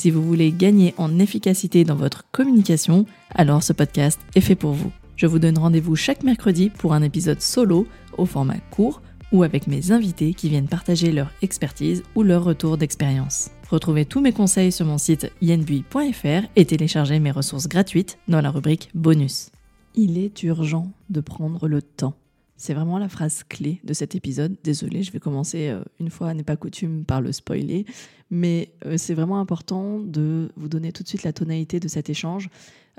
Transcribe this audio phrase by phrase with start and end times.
[0.00, 4.72] Si vous voulez gagner en efficacité dans votre communication, alors ce podcast est fait pour
[4.72, 4.90] vous.
[5.14, 9.66] Je vous donne rendez-vous chaque mercredi pour un épisode solo au format court ou avec
[9.66, 13.50] mes invités qui viennent partager leur expertise ou leur retour d'expérience.
[13.68, 18.50] Retrouvez tous mes conseils sur mon site yenbui.fr et téléchargez mes ressources gratuites dans la
[18.50, 19.50] rubrique bonus.
[19.94, 22.14] Il est urgent de prendre le temps.
[22.60, 24.54] C'est vraiment la phrase clé de cet épisode.
[24.62, 27.86] Désolée, je vais commencer euh, une fois n'est pas coutume par le spoiler,
[28.30, 32.10] mais euh, c'est vraiment important de vous donner tout de suite la tonalité de cet
[32.10, 32.50] échange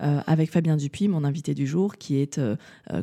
[0.02, 2.42] euh, avec Fabien Dupuis, mon invité du jour, qui est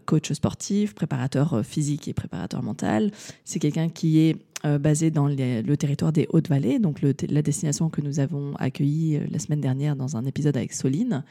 [0.05, 3.13] coach sportif, préparateur physique et préparateur mental.
[3.45, 4.37] C'est quelqu'un qui est
[4.81, 9.61] basé dans le territoire des Hautes-Vallées, donc la destination que nous avons accueillie la semaine
[9.61, 11.23] dernière dans un épisode avec Soline,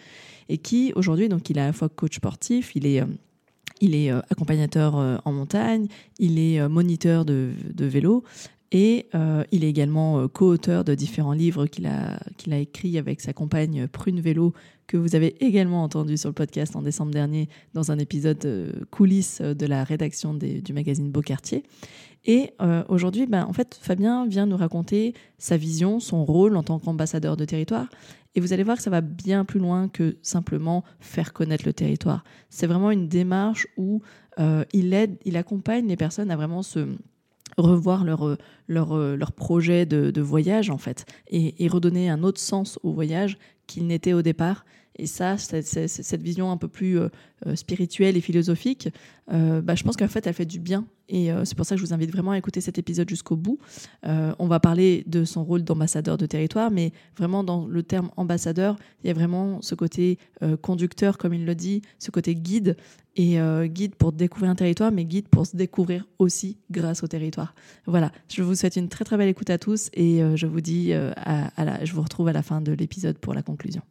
[0.47, 3.03] et qui aujourd'hui, donc il est à la fois coach sportif, il est
[3.81, 5.87] il est euh, accompagnateur euh, en montagne,
[6.19, 8.23] il est euh, moniteur de, vélo
[8.71, 9.07] et
[9.53, 13.87] il est également co-auteur de différents livres qu'il a, qu'il a écrits avec sa compagne
[13.87, 14.51] Prune Vélo,
[14.87, 19.39] que vous avez également entendu sur le podcast en décembre dernier dans un épisode coulisses
[19.39, 21.63] de la rédaction du magazine Beau Quartier.
[22.25, 22.51] Et
[22.89, 27.37] aujourd'hui, ben, en fait, Fabien vient nous raconter sa vision, son rôle en tant qu'ambassadeur
[27.37, 27.87] de territoire
[28.37, 31.73] et vous allez voir que ça va bien plus loin que simplement faire connaître le
[31.73, 32.23] territoire.
[32.49, 34.01] C'est vraiment une démarche où
[34.39, 36.87] euh, il aide, il accompagne les personnes à vraiment se
[37.57, 42.93] revoir leur, leur, leur projet de, voyage en fait et, redonner un autre sens au
[42.93, 44.63] voyage qu'il n'était au départ
[44.97, 47.09] et ça, cette vision un peu plus euh,
[47.45, 48.89] euh, spirituelle et philosophique,
[49.31, 50.85] euh, bah, je pense qu'en fait, elle fait du bien.
[51.09, 53.59] Et c'est pour ça que je vous invite vraiment à écouter cet épisode jusqu'au bout.
[54.03, 58.75] on va parler de son rôle d'ambassadeur de territoire, mais vraiment dans le terme ambassadeur,
[59.03, 60.17] il y a vraiment ce côté
[60.61, 62.75] conducteur, comme il le dit, ce côté guide.
[63.15, 67.55] Et guide pour découvrir un territoire, mais guide pour se découvrir aussi grâce au territoire.
[67.85, 70.91] Voilà, je vous souhaite une très très belle écoute à tous et je vous dis,
[70.91, 73.81] je vous retrouve à la fin de l'épisode pour la conclusion.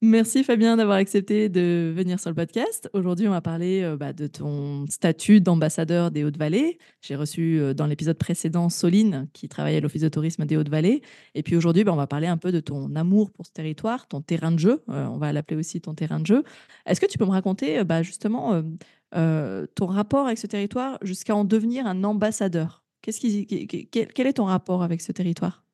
[0.00, 2.88] Merci Fabien d'avoir accepté de venir sur le podcast.
[2.92, 6.78] Aujourd'hui, on va parler euh, bah, de ton statut d'ambassadeur des Hautes-Vallées.
[7.00, 11.02] J'ai reçu euh, dans l'épisode précédent Soline, qui travaillait à l'Office de tourisme des Hautes-Vallées.
[11.34, 14.06] Et puis aujourd'hui, bah, on va parler un peu de ton amour pour ce territoire,
[14.06, 14.84] ton terrain de jeu.
[14.88, 16.44] Euh, on va l'appeler aussi ton terrain de jeu.
[16.86, 18.62] Est-ce que tu peux me raconter bah, justement
[19.10, 22.84] ton rapport avec ce territoire jusqu'à en devenir un ambassadeur?
[23.02, 25.64] Quel est ton rapport avec ce territoire?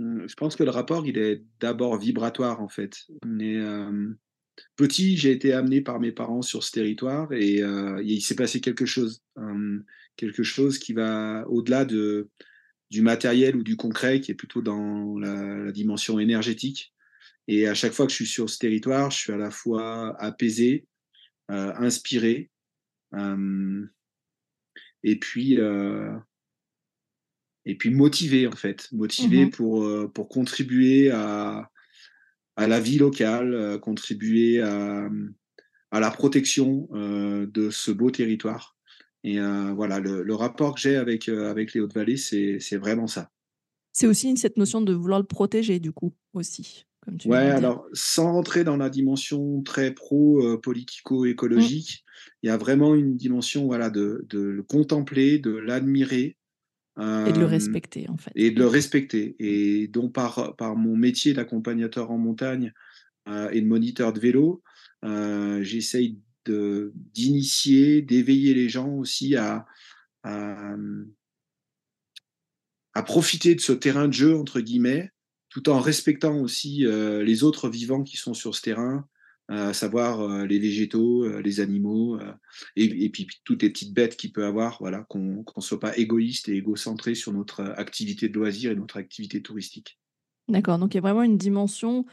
[0.00, 3.06] Je pense que le rapport, il est d'abord vibratoire en fait.
[4.76, 7.60] Petit, j'ai été amené par mes parents sur ce territoire et,
[8.02, 9.22] il s'est passé quelque chose,
[10.16, 12.28] quelque chose qui va au-delà de,
[12.90, 16.94] du matériel ou du concret, qui est plutôt dans la, dimension énergétique.
[17.48, 20.16] Et à chaque fois que je suis sur ce territoire, je suis à la fois
[20.20, 20.86] apaisé,
[21.48, 22.50] inspiré,
[25.02, 25.58] et puis
[27.66, 31.70] et puis motivé en fait, motivé mmh pour, euh, pour contribuer à,
[32.56, 35.08] à la vie locale, euh, contribuer à,
[35.90, 38.76] à, la protection euh, de ce beau territoire.
[39.22, 43.30] Et voilà, le, le, rapport que j'ai avec, avec les Hautes-Vallées, c'est vraiment ça.
[43.92, 46.86] C'est aussi cette notion de vouloir le protéger, du coup, aussi.
[47.02, 52.30] Comme tu ouais, alors sans rentrer dans la dimension très pro-politico-écologique, mmh.
[52.42, 56.38] il y a vraiment une dimension voilà, de, de le contempler, de l'admirer,
[56.98, 58.30] et de le respecter, en fait.
[58.34, 59.36] Et de le respecter.
[59.38, 62.72] Et donc, par, par mon métier d'accompagnateur en montagne
[63.26, 64.62] et de moniteur de vélo,
[65.62, 69.66] j'essaye d'initier, d'éveiller les gens aussi à,
[70.24, 70.74] à,
[72.92, 75.10] à, profiter de ce terrain de jeu, entre guillemets,
[75.48, 79.06] tout en respectant aussi les autres vivants qui sont sur ce terrain,
[79.50, 82.32] à savoir euh, les végétaux, euh, les animaux, euh,
[82.76, 86.48] et, puis toutes les petites bêtes qu'il peut avoir, voilà, qu'on ne soit pas égoïste
[86.48, 89.98] et égocentré sur notre activité de loisir et notre activité touristique.
[90.48, 92.06] D'accord, donc il y a vraiment une dimension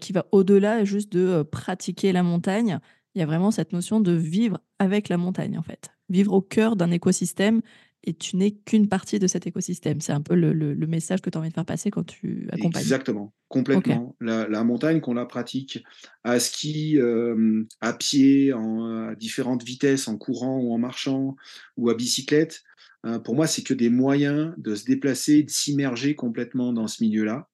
[0.00, 2.80] qui va au-delà juste de pratiquer la montagne.
[3.14, 5.90] Il y a vraiment cette notion de vivre avec la montagne, en fait.
[6.08, 7.62] Vivre au cœur d'un écosystème
[8.04, 10.00] et tu n'es qu'une partie de cet écosystème.
[10.00, 12.82] C'est un peu le, message que tu as envie de faire passer quand tu accompagnes.
[12.82, 14.16] Exactement, complètement.
[14.20, 15.82] La, montagne, qu'on la pratique
[16.24, 21.36] à ski, euh, à pied, en, à différentes vitesses, en courant ou en marchant,
[21.76, 22.62] ou à bicyclette,
[23.06, 27.02] euh, pour moi, c'est que des moyens de se déplacer, de s'immerger complètement dans ce
[27.02, 27.48] milieu-là.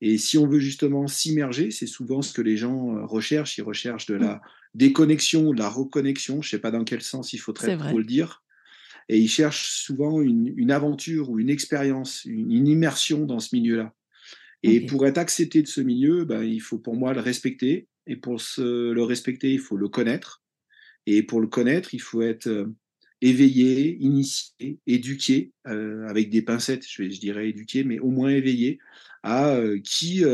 [0.00, 3.56] Et si on veut justement s'immerger, c'est souvent ce que les gens euh, recherchent.
[3.58, 4.40] Ils recherchent de la
[4.74, 6.42] déconnexion, de la reconnexion.
[6.42, 8.42] Je ne sais pas dans quel sens il faudrait trop le dire.
[9.08, 13.54] Et ils cherchent souvent une, une aventure ou une expérience, une, une immersion dans ce
[13.54, 13.94] milieu-là.
[14.62, 17.86] Et pour être accepté de ce milieu, ben, il faut pour moi le respecter.
[18.06, 20.42] Et pour se, le respecter, il faut le connaître.
[21.06, 22.66] Et pour le connaître, il faut être euh,
[23.20, 28.78] éveillé, initié, éduqué, euh, avec des pincettes, je, je, dirais éduqué, mais au moins éveillé
[29.22, 30.24] à euh, qui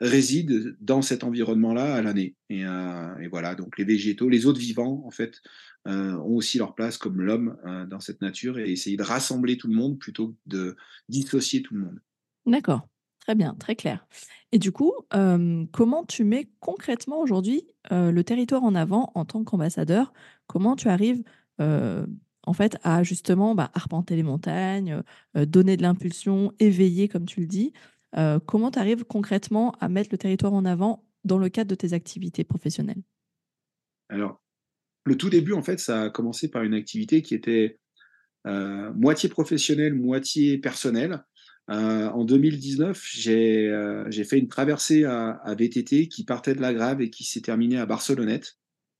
[0.00, 2.34] réside dans cet environnement-là à l'année.
[2.48, 5.40] Et, euh, et, voilà, donc les végétaux, les autres vivants, en fait,
[5.86, 9.56] euh, ont aussi leur place comme l'homme euh, dans cette nature et essayer de rassembler
[9.56, 10.76] tout le monde plutôt que de
[11.08, 12.00] dissocier tout le monde.
[12.46, 12.88] D'accord.
[13.20, 14.06] Très bien, très clair.
[14.50, 20.12] Et du coup, comment tu mets concrètement aujourd'hui le territoire en avant en tant qu'ambassadeur?
[20.46, 21.22] Comment tu arrives
[21.58, 25.02] en fait à justement bah, arpenter les montagnes,
[25.34, 27.72] donner de l'impulsion, éveiller comme tu le dis?
[28.16, 31.74] Euh, Comment tu arrives concrètement à mettre le territoire en avant dans le cadre de
[31.74, 33.02] tes activités professionnelles?
[34.08, 34.42] Alors,
[35.04, 37.78] le tout début, en fait, ça a commencé par une activité qui était
[38.46, 41.24] euh, moitié professionnelle, moitié personnelle.
[41.70, 46.74] Euh, en 2019, j'ai euh, fait une traversée à, à, VTT qui partait de la
[46.74, 48.58] Grave et qui s'est terminée à Barcelonnette.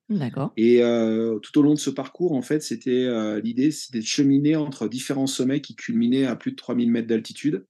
[0.08, 0.52] D'accord.
[0.56, 3.08] Et euh, tout au long de ce parcours, en fait, c'était
[3.40, 7.64] l'idée, c'était de cheminer entre différents sommets qui culminaient à plus de 3000 mètres d'altitude.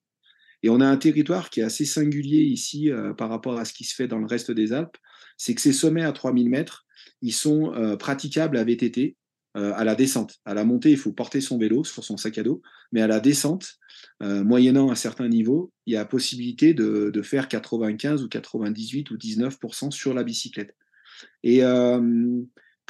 [0.63, 3.73] Et on a un territoire qui est assez singulier ici euh, par rapport à ce
[3.73, 4.97] qui se fait dans le reste des Alpes,
[5.37, 6.85] c'est que ces sommets à 3000 mètres,
[7.23, 9.17] ils sont euh, praticables à VTT,
[9.57, 10.39] euh, à la descente.
[10.45, 12.63] À la montée, il faut porter son vélo sur son sac à dos,
[12.93, 13.77] mais à la descente,
[14.21, 19.17] moyennant un certain niveau, il y a possibilité de, de, faire 95 ou 98 ou
[19.17, 20.75] 19% sur la bicyclette.
[21.43, 21.63] Et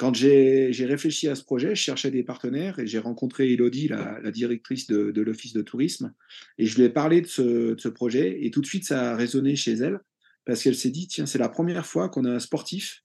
[0.01, 4.19] quand j'ai réfléchi à ce projet, je cherchais des partenaires et j'ai rencontré Elodie, la,
[4.19, 6.11] la directrice de, de l'Office de tourisme,
[6.57, 8.43] et je lui ai parlé de ce, de ce, projet.
[8.43, 9.99] Et tout de suite, ça a résonné chez elle
[10.43, 13.03] parce qu'elle s'est dit tiens, c'est la première fois qu'on a un sportif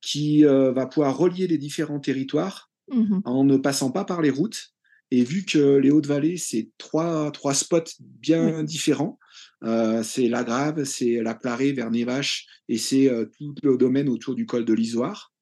[0.00, 4.30] qui euh, va pouvoir relier les différents territoires mmh en ne passant pas par les
[4.30, 4.70] routes.
[5.10, 9.18] Et vu que les Hautes-Vallées, c'est trois, trois spots bien différents,
[9.62, 14.08] euh, c'est la Grave, c'est la Clarée vers Nevache et c'est euh, tout le domaine
[14.08, 15.34] autour du col de l'Isoire.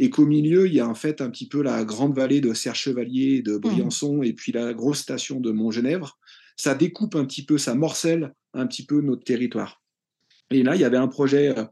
[0.00, 2.52] Et qu'au milieu, il y a en fait un petit peu la grande vallée de
[2.54, 4.24] Serre-Chevalier, de Briançon mmh.
[4.24, 6.18] et puis la grosse station de Montgenèvre.
[6.56, 9.80] Ça découpe un petit peu, ça morcelle un petit peu notre territoire.
[10.50, 11.64] Et là, il y avait un projet euh,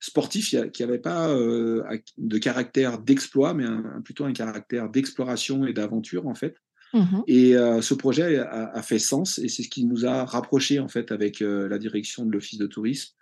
[0.00, 1.82] sportif qui n'avait pas euh,
[2.18, 6.56] de caractère d'exploit, mais un, plutôt un caractère d'exploration et d'aventure en fait.
[6.94, 7.22] Mmh.
[7.26, 10.78] Et euh, ce projet a, a, fait sens et c'est ce qui nous a rapprochés
[10.78, 13.14] en fait avec euh, la direction de l'office de tourisme.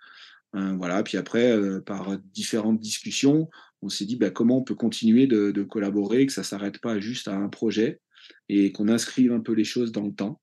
[0.57, 1.03] Euh, voilà.
[1.05, 3.49] Puis après, par différentes discussions,
[3.83, 6.99] on s'est dit bah, comment on peut continuer de, de collaborer, que ça s'arrête pas
[7.01, 8.01] juste à un projet
[8.49, 10.41] et qu'on inscrive un peu les choses dans le temps.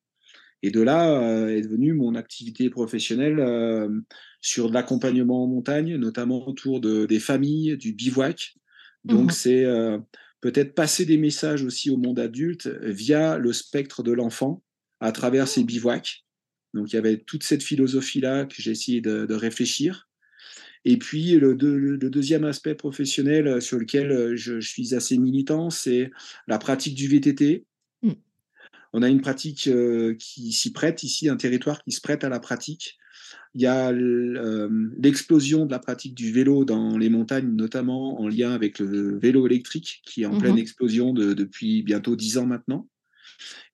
[0.63, 3.89] Et de là euh, est devenue mon activité professionnelle euh,
[4.42, 8.56] sur de l'accompagnement en montagne, notamment autour de, des familles, du bivouac.
[9.04, 9.34] Donc, Mmh.
[9.34, 10.00] c'est euh,
[10.42, 14.63] peut-être passer des messages aussi au monde adulte via le spectre de l'enfant
[15.00, 16.25] à travers ces bivouacs.
[16.74, 20.06] Donc, il y avait toute cette philosophie-là que j'ai essayé de, de, réfléchir.
[20.89, 25.69] Et puis, le, de, le, deuxième aspect professionnel sur lequel je, je suis assez militant,
[25.69, 26.12] c'est
[26.48, 27.66] la pratique du VTT.
[28.04, 28.12] Mmh.
[28.94, 32.30] On a une pratique euh, qui s'y prête ici, un territoire qui se prête à
[32.30, 32.98] la pratique.
[33.54, 38.54] Il y a l'explosion de la pratique du vélo dans les montagnes, notamment en lien
[38.54, 40.40] avec le vélo électrique, qui est en Mmh.
[40.40, 42.88] pleine explosion de, depuis bientôt dix ans maintenant.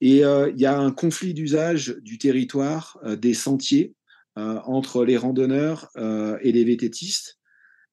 [0.01, 4.02] Et euh, il y a un conflit d'usage du territoire, euh, des sentiers, euh,
[4.35, 7.39] entre les randonneurs euh, et les vététistes.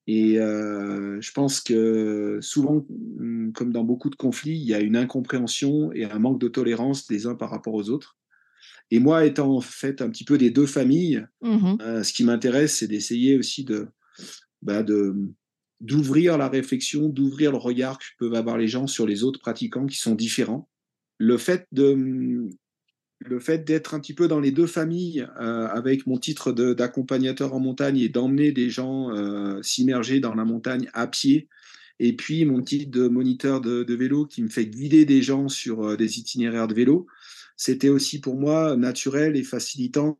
[0.07, 2.85] Et euh, je pense que souvent,
[3.53, 7.07] comme dans beaucoup de conflits, il y a une incompréhension et un manque de tolérance
[7.07, 8.17] des uns par rapport aux autres.
[8.89, 11.77] Et moi, étant en fait un petit peu des deux familles, Mmh.
[11.81, 13.87] euh, ce qui m'intéresse, c'est d'essayer aussi de,
[14.61, 15.15] bah de
[15.79, 19.87] d'ouvrir la réflexion, d'ouvrir le regard que peuvent avoir les gens sur les autres pratiquants
[19.87, 20.69] qui sont différents.
[21.17, 22.49] Le fait de
[23.23, 27.53] le fait d'être un petit peu dans les deux familles euh, avec mon titre d'accompagnateur
[27.53, 31.47] en montagne et d'emmener des gens euh, s'immerger dans la montagne à pied,
[31.99, 35.49] et puis mon titre de moniteur de, de vélo qui me fait guider des gens
[35.49, 37.05] sur euh, des itinéraires de vélo,
[37.57, 40.17] c'était aussi pour moi naturel et facilitant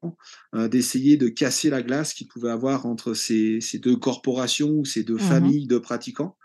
[0.53, 5.03] d'essayer de casser la glace qu'il pouvait avoir entre ces, ces, deux corporations ou ces
[5.03, 5.19] deux Mmh.
[5.19, 6.37] familles de pratiquants,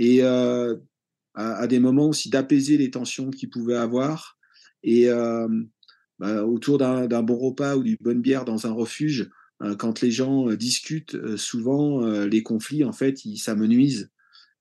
[0.00, 0.74] et à,
[1.34, 4.38] à, des moments aussi d'apaiser les tensions qu'ils pouvaient avoir.
[4.82, 5.48] Et euh,
[6.20, 9.30] bah, autour d'un bon repas ou d'une bonne bière dans un refuge,
[9.62, 14.10] euh, quand les gens euh, discutent, euh, souvent les conflits, en fait, ils s'amenuisent.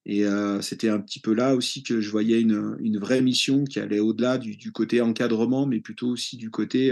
[0.05, 3.65] Et euh, c'était un petit peu là aussi que je voyais une, une vraie mission
[3.65, 6.91] qui allait au-delà du, du, côté encadrement, mais plutôt aussi du côté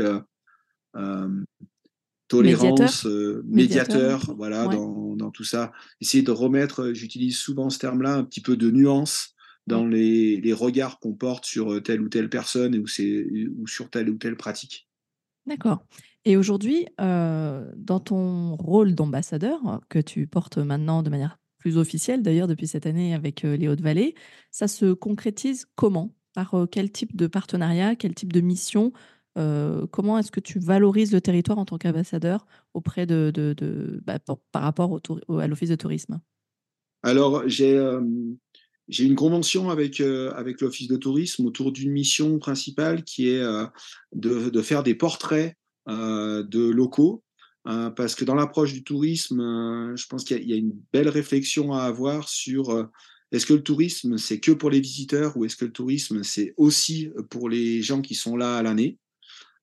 [0.96, 1.30] euh,
[2.28, 3.06] tolérance,
[3.46, 5.72] médiateur, voilà, dans, dans, tout ça.
[6.02, 9.34] Essayer de remettre, j'utilise souvent ce terme-là, un petit peu de nuance
[9.68, 9.92] dans mm.
[9.92, 14.18] les, les, regards qu'on porte sur telle ou telle personne ou, ou sur telle ou
[14.18, 14.88] telle pratique.
[15.48, 15.84] D'accord.
[16.26, 22.22] Et aujourd'hui, euh, dans ton rôle d'ambassadeur, que tu portes maintenant de manière plus officielle
[22.22, 24.14] d'ailleurs depuis cette année avec euh, les Hautes-Vallées,
[24.52, 26.14] ça se concrétise comment?
[26.34, 28.92] Par euh, quel type de partenariat, quel type de mission?
[29.92, 34.18] Comment est-ce que tu valorises le territoire en tant qu'ambassadeur auprès de, de, bah,
[34.52, 36.20] par rapport au, à l'Office de tourisme?
[37.04, 37.78] Alors, j'ai
[38.88, 43.44] j'ai une convention avec, avec l'Office de tourisme autour d'une mission principale qui est
[44.14, 45.58] de, de, faire des portraits
[45.90, 47.24] euh, de locaux,
[47.64, 51.74] parce que dans l'approche du tourisme, euh, je pense qu'il y, a une belle réflexion
[51.74, 52.84] à avoir sur euh,
[53.32, 56.54] est-ce que le tourisme, c'est que pour les visiteurs ou est-ce que le tourisme, c'est
[56.58, 58.98] aussi pour les gens qui sont là à l'année?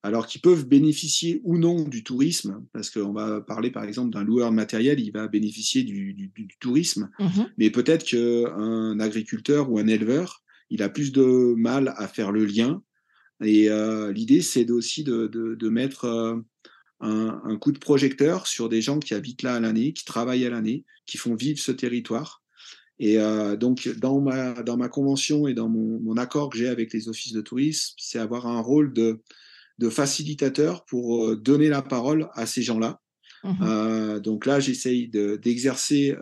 [0.05, 4.23] Alors qui peuvent bénéficier ou non du tourisme, parce qu'on va parler par exemple d'un
[4.23, 6.31] loueur matériel, il va bénéficier du,
[6.61, 12.07] tourisme, mmh mais peut-être qu'un agriculteur ou un éleveur, il a plus de mal à
[12.07, 12.83] faire le lien.
[13.43, 16.37] Et euh, l'idée, c'est aussi de, de, mettre euh,
[17.01, 20.51] un, coup de projecteur sur des gens qui habitent là à l'année, qui travaillent à
[20.51, 22.43] l'année, qui font vivre ce territoire.
[22.99, 26.69] Et euh, donc, dans ma, dans ma convention et dans mon, mon accord que j'ai
[26.69, 29.23] avec les offices de tourisme, c'est avoir un rôle de,
[29.79, 33.01] de facilitateur pour donner la parole à ces gens-là.
[33.43, 36.15] Mmh donc là, j'essaye d'exercer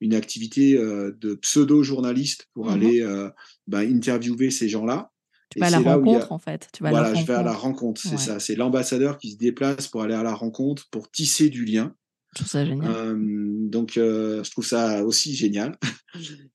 [0.00, 3.28] une activité de pseudo-journaliste pour mmh aller
[3.66, 5.10] bah, interviewer ces gens-là.
[5.50, 6.68] Tu vas à la rencontre, en fait.
[6.72, 8.38] Tu vas voilà, je vais à la rencontre, c'est ça.
[8.38, 11.94] C'est l'ambassadeur qui se déplace pour aller à la rencontre, pour tisser du lien.
[12.34, 13.70] Je trouve ça génial.
[13.70, 15.78] donc, je trouve ça aussi génial.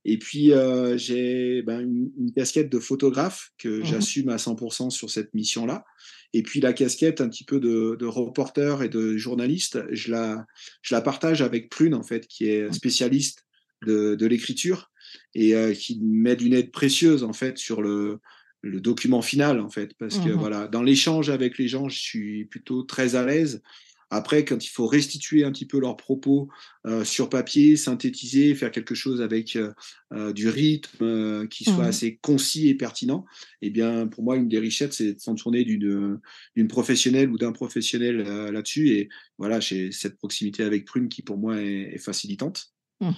[0.05, 0.51] Et puis,
[0.95, 5.85] j'ai ben, une, casquette de photographe que mmh j'assume à 100% sur cette mission-là.
[6.33, 10.45] Et puis, la casquette un petit peu de, de, reporter et de journaliste, je la,
[10.81, 12.73] je la partage avec Prune, en fait, qui est mmh.
[12.73, 13.45] spécialiste
[13.85, 14.91] de, de l'écriture
[15.35, 18.19] et qui m'aide une aide précieuse, en fait, sur le,
[18.63, 21.99] le document final en fait parce que mmh voilà dans l'échange avec les gens je
[21.99, 23.61] suis plutôt très à l'aise
[24.13, 26.47] après quand il faut restituer un petit peu leurs propos
[26.85, 29.71] euh, sur papier synthétiser faire quelque chose avec euh,
[30.13, 31.87] euh, du rythme qui soit mmh.
[31.87, 33.25] assez concis et pertinent
[33.61, 36.19] eh bien pour moi une des richesses c'est de s'entourer d'une
[36.55, 38.17] d'une professionnelle ou d'un professionnel
[38.51, 38.89] là-dessus.
[38.89, 42.73] Et voilà j'ai cette proximité avec Prune qui pour moi est, facilitante.
[42.99, 43.11] Mmh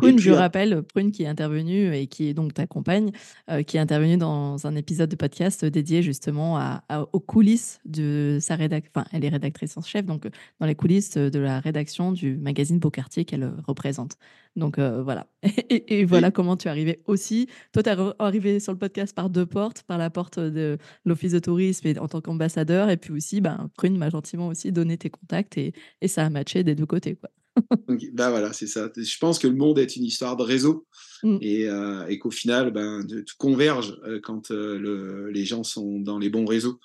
[0.00, 3.10] Prune, je rappelle, Prune qui est intervenue et qui est donc ta compagne,
[3.50, 8.38] euh, qui est intervenue dans un épisode de podcast dédié justement à, aux coulisses de
[8.40, 8.90] sa rédaction.
[8.94, 10.28] Enfin, elle est rédactrice en chef, donc
[10.58, 14.16] dans les coulisses de la rédaction du magazine Beaucartier qu'elle représente.
[14.56, 15.26] Donc euh, voilà.
[15.70, 17.48] Et, voilà comment tu es arrivé aussi.
[17.72, 21.32] Toi, tu es arrivé sur le podcast par deux portes, par la porte de l'Office
[21.32, 22.90] de tourisme et en tant qu'ambassadeur.
[22.90, 26.30] Et puis aussi, ben, Prune m'a gentiment aussi donné tes contacts et, et ça a
[26.30, 27.16] matché des deux côtés.
[27.16, 27.30] Quoi.
[28.12, 28.90] ben voilà, c'est ça.
[28.96, 30.86] Je pense que le monde est une histoire de réseau
[31.22, 31.38] mm.
[31.42, 36.18] euh, et, qu'au final, ben, tout converge euh, quand euh, le, les gens sont dans
[36.18, 36.78] les bons réseaux.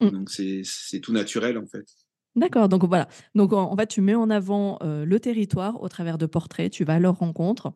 [0.00, 0.10] Mm.
[0.10, 1.86] Donc c'est tout naturel en fait.
[2.36, 3.08] D'accord, donc voilà.
[3.34, 6.94] Donc en, fait, tu mets en avant le territoire au travers de portraits, tu vas
[6.94, 7.72] à leur rencontre.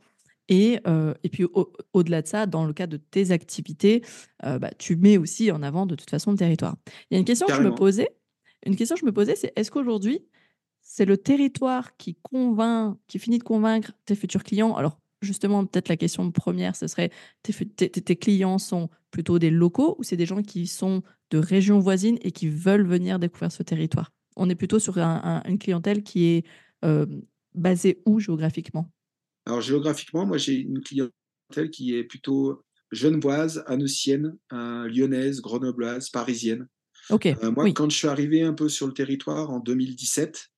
[0.49, 0.79] Et,
[1.25, 1.45] et puis
[1.93, 4.03] au-delà de ça, dans le cas de tes activités,
[4.41, 6.77] bah, tu mets aussi en avant de toute façon le territoire.
[7.11, 8.09] Il y a une question que je me posais.
[8.65, 10.21] Une question que je me posais, c'est est-ce qu'aujourd'hui,
[10.85, 14.77] c'est le territoire qui convainc, qui finit de convaincre tes futurs clients.
[14.77, 17.11] Alors, justement, peut-être la question première, ce serait
[17.43, 22.19] tes, clients sont plutôt des locaux ou c'est des gens qui sont de régions voisines
[22.21, 24.13] et qui veulent venir découvrir ce territoire?
[24.37, 26.47] On est plutôt sur une clientèle qui est
[26.85, 27.07] euh,
[27.55, 28.91] basée où géographiquement?
[29.47, 32.63] Alors, géographiquement, moi, j'ai une clientèle qui est plutôt
[32.93, 36.69] genevoise, annoncienne, euh, lyonnaise, grenobloise, parisienne.
[37.11, 37.27] Ok.
[37.27, 40.51] Euh, moi, quand je suis arrivé un peu sur le territoire en 2017,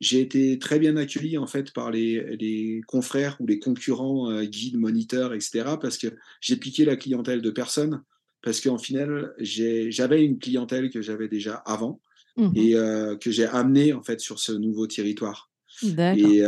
[0.00, 4.76] j'ai été très bien accueilli en fait par les, les confrères ou les concurrents guides,
[4.76, 5.76] moniteurs, etc.
[5.80, 6.08] Parce que
[6.40, 8.02] j'ai piqué la clientèle de personnes.
[8.42, 12.00] Parce qu'en final, j'avais une clientèle que j'avais déjà avant
[12.36, 12.74] mmh et
[13.20, 15.50] que j'ai amenée en fait sur ce nouveau territoire.
[15.82, 16.42] Et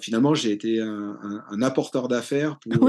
[0.00, 2.88] finalement, j'ai été un, un, apporteur d'affaires pour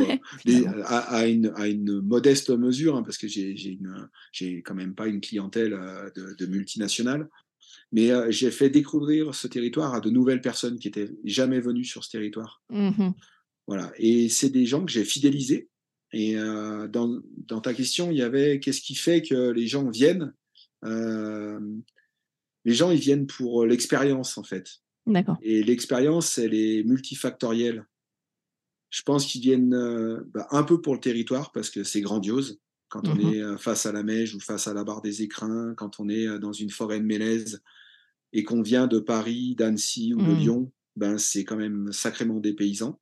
[0.86, 5.78] à, une, à, une, modeste mesure, hein, parce que j'ai quand même pas une clientèle
[6.16, 7.28] de, de multinationales.
[7.94, 11.86] Mais euh, j'ai fait découvrir ce territoire à de nouvelles personnes qui étaient jamais venues
[11.86, 12.62] sur ce territoire.
[12.70, 13.12] Mmh
[13.66, 13.94] voilà.
[13.96, 15.70] Et c'est des gens que j'ai fidélisés.
[16.12, 19.90] Et euh, dans, dans, ta question, il y avait qu'est-ce qui fait que les gens
[19.90, 20.34] viennent
[20.84, 21.62] euh,
[22.66, 24.82] Les gens, ils viennent pour l'expérience, en fait.
[25.06, 25.38] D'accord.
[25.42, 27.86] Et l'expérience, elle est multifactorielle.
[28.90, 32.60] Je pense qu'ils viennent bah, un peu pour le territoire parce que c'est grandiose.
[32.90, 35.74] Quand on mmh est face à la Meige ou face à la barre des écrins,
[35.78, 37.64] quand on est dans une forêt de mélèze,
[38.34, 40.40] et qu'on vient de Paris, d'Annecy ou de Mmh.
[40.40, 43.00] Lyon, ben, c'est quand même sacrément dépaysant.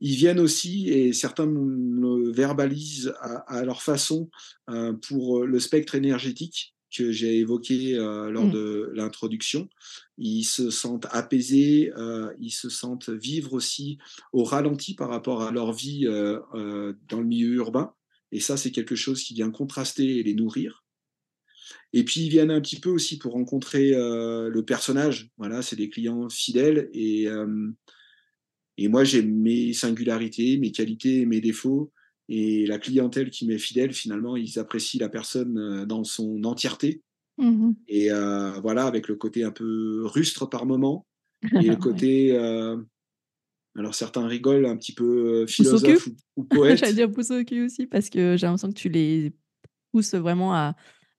[0.00, 4.30] Ils viennent aussi, et certains me le verbalisent à, à leur façon,
[4.70, 8.52] euh, pour le spectre énergétique que j'ai évoqué euh, lors Mmh.
[8.52, 9.68] de l'introduction.
[10.16, 13.98] Ils se sentent apaisés, euh, ils se sentent vivre aussi
[14.32, 17.92] au ralenti par rapport à leur vie euh, euh, dans le milieu urbain.
[18.32, 20.84] Et ça, c'est quelque chose qui vient contraster et les nourrir.
[21.92, 25.30] Et puis ils viennent un petit peu aussi pour rencontrer euh, le personnage.
[25.38, 27.70] Voilà, c'est des clients fidèles et euh,
[28.80, 31.92] et moi, j'ai mes singularités, mes qualités mes défauts.
[32.28, 37.02] Et la clientèle qui m'est fidèle, finalement, ils apprécient la personne euh, dans son entièreté.
[37.38, 41.06] Mmh Et euh, voilà, avec le côté un peu rustre par moment.
[41.62, 42.36] Et le côté,
[43.76, 46.78] alors certains rigolent, un petit peu philosophe ou, ou poète.
[46.78, 47.10] J'allais dire
[47.46, 49.32] cul aussi parce que j'ai l'impression que tu les
[49.92, 50.74] pousses vraiment à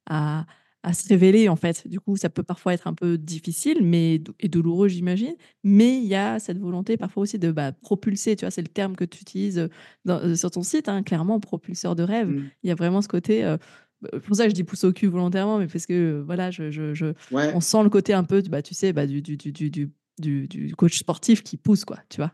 [0.10, 0.46] à
[0.84, 1.88] à se révéler, en fait.
[1.88, 5.36] Du coup, ça peut parfois être un peu difficile mais et douloureux, j'imagine.
[5.64, 8.52] Mais il y a cette volonté parfois aussi de, bah, propulser, tu vois?
[8.52, 9.70] C'est le terme que tu utilises,
[10.06, 12.30] dans, heu, sur ton site, hein, clairement, propulseur de rêve.
[12.30, 12.52] Mm.
[12.64, 13.58] Il y a vraiment ce côté, heu,
[14.02, 16.52] bah, pour ça que je dis pouce au cul volontairement, mais parce que, heu, voilà,
[16.52, 17.08] je je je
[17.52, 20.76] on sent le côté un peu, bah, tu sais, bah, du du du du du
[20.76, 22.34] coach sportif qui pousse, quoi, tu vois?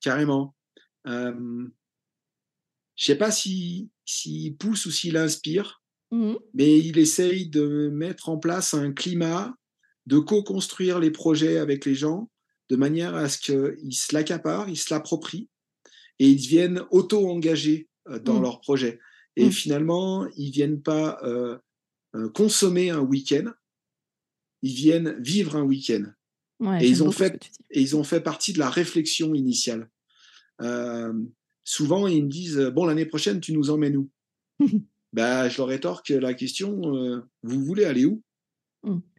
[0.00, 0.54] carrément.
[1.06, 1.68] Euh,
[2.96, 5.82] je sais pas si s'il pousse ou s'il inspire,
[6.12, 6.36] Mmh mh.
[6.54, 9.56] mais il essaye de mettre en place un climat,
[10.06, 12.30] de co-construire les projets avec les gens,
[12.70, 15.48] de manière à ce qu'ils se l'accaparent, ils se l'approprient
[16.18, 18.42] et ils deviennent auto-engagés euh, dans Mmh.
[18.42, 19.00] leur projet.
[19.36, 19.52] Et Mmh.
[19.52, 21.58] finalement, ils viennent pas euh,
[22.14, 23.52] euh, consommer un week-end,
[24.62, 26.04] ils viennent vivre un week-end.
[26.60, 27.38] Ouais, Et ils ont fait
[27.70, 29.90] et ils ont fait partie de la réflexion initiale.
[30.62, 31.12] Euh,
[31.64, 34.10] souvent, ils me disent bon l'année prochaine, tu nous emmènes où?
[35.16, 38.22] bah, je leur rétorque la question euh, vous voulez aller où?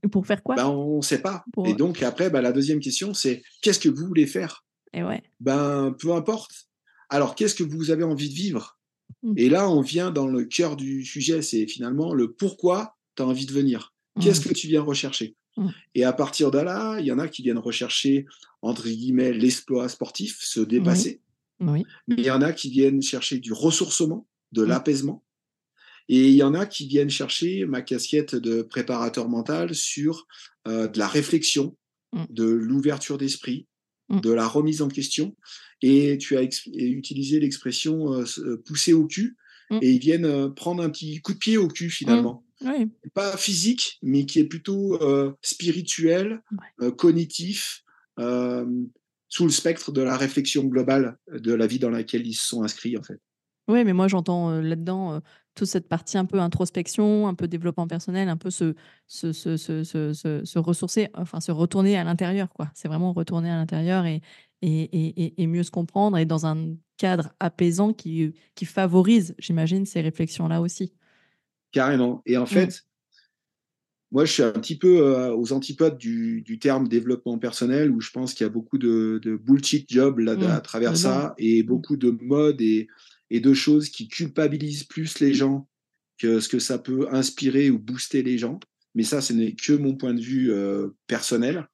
[0.02, 0.56] Et pour faire quoi?
[0.56, 1.44] Ben, on ne sait pas.
[1.52, 4.64] Pour, Et donc après, ben, la deuxième question, c'est qu'est-ce que vous voulez faire?
[4.94, 5.22] Et ouais.
[5.42, 6.70] Ben, peu importe.
[7.10, 8.80] Alors, qu'est-ce que vous avez envie de vivre?
[9.24, 9.34] Mmh.
[9.36, 13.26] Et là, on vient dans le cœur du sujet, c'est finalement le pourquoi tu as
[13.26, 13.94] envie de venir?
[14.22, 14.44] Qu'est-ce Mmh.
[14.50, 15.36] que tu viens rechercher?
[15.58, 15.70] Mmh.
[15.96, 18.26] Et à partir de là, il y en a qui viennent rechercher,
[18.62, 21.22] entre guillemets, l'exploit sportif, se dépasser.
[21.60, 21.84] Oui.
[22.08, 25.24] Mais il y en a qui viennent chercher du ressourcement, de l'apaisement.
[26.10, 30.26] Et il y en a qui viennent chercher ma casquette de préparateur mental sur
[30.68, 31.76] euh, de la réflexion,
[32.14, 32.24] Mmh.
[32.30, 33.68] de l'ouverture d'esprit,
[34.08, 34.22] Mmh.
[34.22, 35.36] de la remise en question.
[35.82, 39.36] Et tu as et utilisé l'expression euh, euh, pousser au cul.
[39.70, 39.80] Mmh.
[39.82, 42.46] Et ils viennent euh, prendre un petit coup de pied au cul finalement.
[42.62, 42.90] Oui.
[43.14, 44.98] Pas physique, mais qui est plutôt
[45.42, 46.42] spirituel,
[46.80, 46.92] Ouais.
[46.96, 47.84] cognitif,
[48.18, 52.64] sous le spectre de la réflexion globale de la vie dans laquelle ils se sont
[52.64, 53.20] inscrits en fait.
[53.68, 55.22] Ouais, mais moi j'entends, là-dedans,
[55.58, 58.76] toute cette partie un peu introspection, un peu développement personnel, un peu se
[60.60, 62.70] ressourcer, enfin se retourner à l'intérieur, quoi.
[62.74, 64.22] C'est vraiment retourner à l'intérieur et
[64.62, 68.34] et et et et mieux se comprendre et dans un cadre apaisant qui,
[68.66, 70.94] favorise, j'imagine, ces réflexions-là aussi.
[71.72, 72.22] Carrément.
[72.26, 72.48] Et en Mmh.
[72.48, 72.84] fait,
[74.12, 78.00] moi, je suis un petit peu euh, aux antipodes du, du terme développement personnel, où
[78.00, 80.44] je pense qu'il y a beaucoup de, de bullshit job là, Mmh.
[80.44, 81.66] à travers ça, et Mmh.
[81.66, 82.88] beaucoup de modes et,
[83.30, 85.68] et de choses qui culpabilisent plus les gens
[86.18, 88.60] que ce que ça peut inspirer ou booster les gens.
[88.96, 91.68] Mais ça, ce n'est que mon point de vue euh, personnel.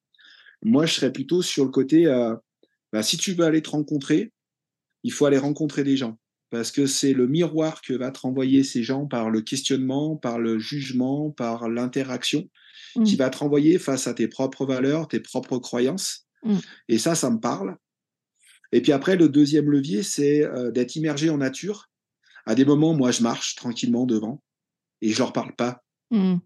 [0.62, 2.36] Moi, je serais plutôt sur le côté, euh,
[2.92, 4.34] bah, si tu veux aller te rencontrer,
[5.04, 6.20] il faut aller rencontrer des gens.
[6.50, 10.40] Parce que c'est le miroir que va te renvoyer ces gens par le questionnement, par
[10.40, 12.48] le jugement, par l'interaction,
[12.94, 13.18] qui Mmh.
[13.18, 16.28] va te renvoyer face à tes propres valeurs, tes propres croyances.
[16.44, 16.58] Mmh.
[16.90, 17.76] Et ça, ça me parle.
[18.74, 21.92] Et puis après, le deuxième levier, c'est euh, d'être immergé en nature.
[22.48, 24.44] À des moments, moi, je marche tranquillement devant
[25.02, 25.84] et je leur parle pas.
[26.10, 26.38] Mmh.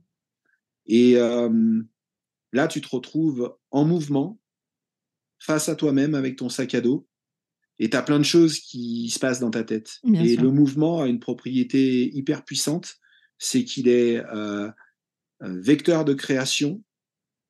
[0.87, 1.81] Et euh,
[2.51, 4.39] là, tu te retrouves en mouvement,
[5.39, 7.07] face à toi-même avec ton sac à dos,
[7.79, 9.99] et tu as plein de choses qui se passent dans ta tête.
[10.03, 10.43] Bien et sûr.
[10.43, 12.97] le mouvement a une propriété hyper puissante,
[13.37, 14.69] c'est qu'il est euh,
[15.39, 16.83] un vecteur de création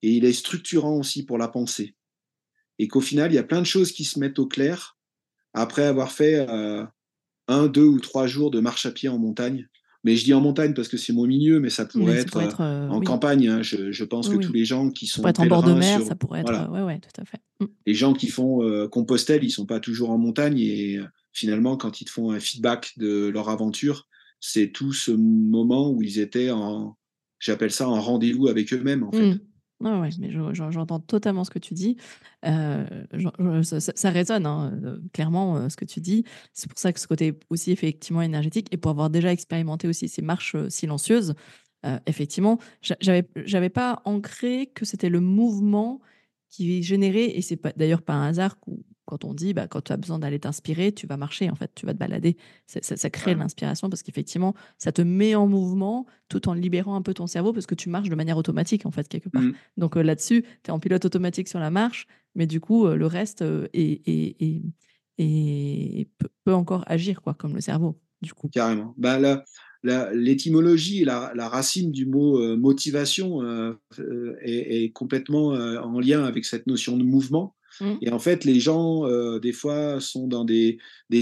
[0.03, 1.95] et il est structurant aussi pour la pensée.
[2.79, 4.97] Et qu'au final, il y a plein de choses qui se mettent au clair
[5.53, 6.83] après avoir fait euh,
[7.47, 9.67] un, deux ou trois jours de marche à pied en montagne.
[10.03, 12.21] Mais je dis en montagne parce que c'est mon milieu, mais ça pourrait Mais ça
[12.21, 13.05] être pourrait euh, être, heu, en oui.
[13.05, 13.47] campagne.
[13.47, 13.61] hein.
[13.63, 14.45] Je, je pense Oui, que oui.
[14.45, 16.41] tous les gens qui Ça sont pourrait être en bord de mer, sur ça pourrait
[16.41, 17.39] être, voilà, ouais, ouais, tout à fait.
[17.59, 17.65] Mmh.
[17.87, 21.75] les gens qui font euh, Compostelle, ils sont pas toujours en montagne et euh, finalement,
[21.75, 24.07] quand ils te font un feedback de leur aventure,
[24.39, 26.95] c'est tout ce moment où ils étaient en,
[27.39, 29.39] j'appelle ça en rendez-vous avec eux-mêmes en fait.
[29.79, 29.99] Mmh.
[30.01, 31.97] Ouais, mais je j'en j'entends totalement ce que tu dis.
[32.43, 33.61] Je
[33.95, 36.23] ça résonne, hein, heu, clairement, heu, ce que tu dis.
[36.53, 40.09] C'est pour ça que ce côté aussi effectivement énergétique et pour avoir déjà expérimenté aussi
[40.09, 41.35] ces marches, silencieuses,
[42.05, 46.01] effectivement, j'a j'avais j'avais pas ancré que c'était le mouvement
[46.49, 48.57] qui générait et c'est d'ailleurs pas un hasard
[49.07, 51.71] quand on dit, bah, quand tu as besoin d'aller t'inspirer, tu vas marcher en fait,
[51.75, 52.37] tu vas te balader.
[52.67, 53.35] Ça ça ça crée Carrément.
[53.35, 57.53] l'inspiration parce qu'effectivement, ça te met en mouvement tout en libérant un peu ton cerveau
[57.53, 59.47] parce que tu marches de manière automatique en fait quelque part.
[59.47, 59.57] Mmh.
[59.77, 62.95] Donc, heu, là-dessus, tu es en pilote automatique sur la marche, mais du coup, heu,
[62.97, 64.61] le reste, heu, est est est
[65.19, 66.09] est
[66.45, 68.51] peut encore agir quoi, comme le cerveau, du coup.
[68.51, 68.93] Carrément.
[68.97, 69.43] Bah, la
[70.13, 73.41] l'étymologie la la racine du mot, motivation,
[74.41, 77.93] est est complètement, en lien avec cette notion de mouvement Mmh.
[78.01, 80.79] et en fait, les gens, heu, des fois, sont dans des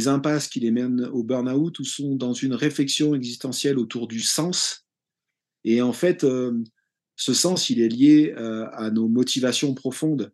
[0.07, 4.85] impasses qui les mènent au burn-out ou sont dans une réflexion existentielle autour du sens.
[5.63, 6.63] Et en fait, hem,
[7.17, 10.31] ce sens, il est lié, heu, à nos motivations profondes.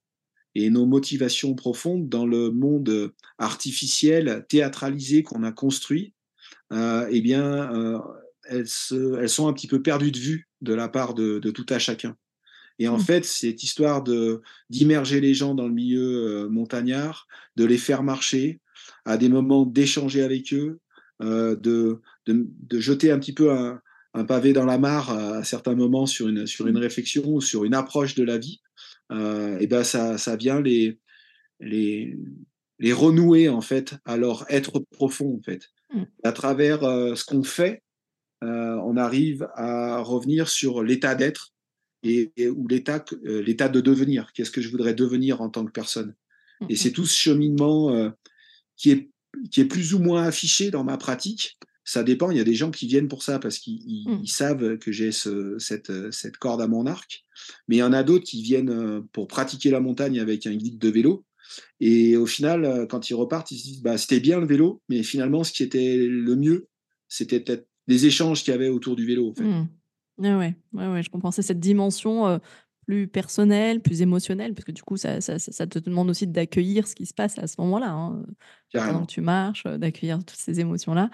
[0.55, 6.13] Et nos motivations profondes dans le monde, artificiel, théâtralisé qu'on a construit,
[6.71, 8.01] et bien,
[8.49, 11.79] elles sont un petit peu perdues de vue de la part de de tout à
[11.79, 12.17] chacun
[12.83, 13.05] et en Mmh.
[13.07, 18.03] fait, cette histoire de d'immerger les gens dans le milieu, heu, montagnard, de les faire
[18.03, 18.61] marcher,
[19.05, 20.79] à des moments d'échanger avec eux,
[21.23, 23.81] heu, de de de jeter un petit peu un
[24.13, 26.85] un pavé dans la mare à certains moments sur une sur une Mmh.
[26.87, 28.61] réflexion ou sur une approche de la vie,
[29.11, 30.99] heu et ben ça ça vient les
[31.59, 32.17] les
[32.79, 35.69] les renouer en fait à leur être profond en fait.
[35.89, 36.05] Mmh.
[36.23, 37.83] À travers, ce qu'on fait,
[38.41, 41.53] on arrive à revenir sur l'état d'être
[42.03, 44.31] et et ou l'état heu, l'état de devenir.
[44.33, 46.15] Qu'est-ce que je voudrais devenir en tant que personne?
[46.69, 46.77] Et mh.
[46.77, 48.11] c'est tout ce cheminement, heu,
[48.77, 49.11] qui est
[49.51, 51.57] qui est plus ou moins affiché dans ma pratique.
[51.85, 54.23] Ça dépend, il y a des gens qui viennent pour ça parce qu'ils ils Mmh.
[54.23, 55.91] ils savent que j'ai ce cette,
[56.39, 57.25] corde à mon arc.
[57.67, 60.79] Mais il y en a d'autres qui viennent, pour pratiquer la montagne avec un guide
[60.79, 61.25] de vélo
[61.79, 65.03] et au final, quand ils repartent, ils se disent: «Bah, c'était bien le vélo, mais
[65.03, 66.67] finalement ce qui était le mieux,
[67.09, 69.43] c'était peut-être les échanges qu'il y avait autour du vélo, en fait».
[69.43, 69.80] Mmh.
[70.73, 71.31] Ouais, ouais, je comprends.
[71.31, 72.39] C'est cette dimension, heu,
[72.85, 76.27] plus personnelle, plus émotionnelle, parce que du coup, ça ça ça ça te demande aussi
[76.27, 78.23] d'accueillir ce qui se passe à ce moment-là, hein,
[78.75, 79.11] heu, pendant que Carrément.
[79.11, 81.09] tu marches, heu, d'accueillir toutes ces émotions-là.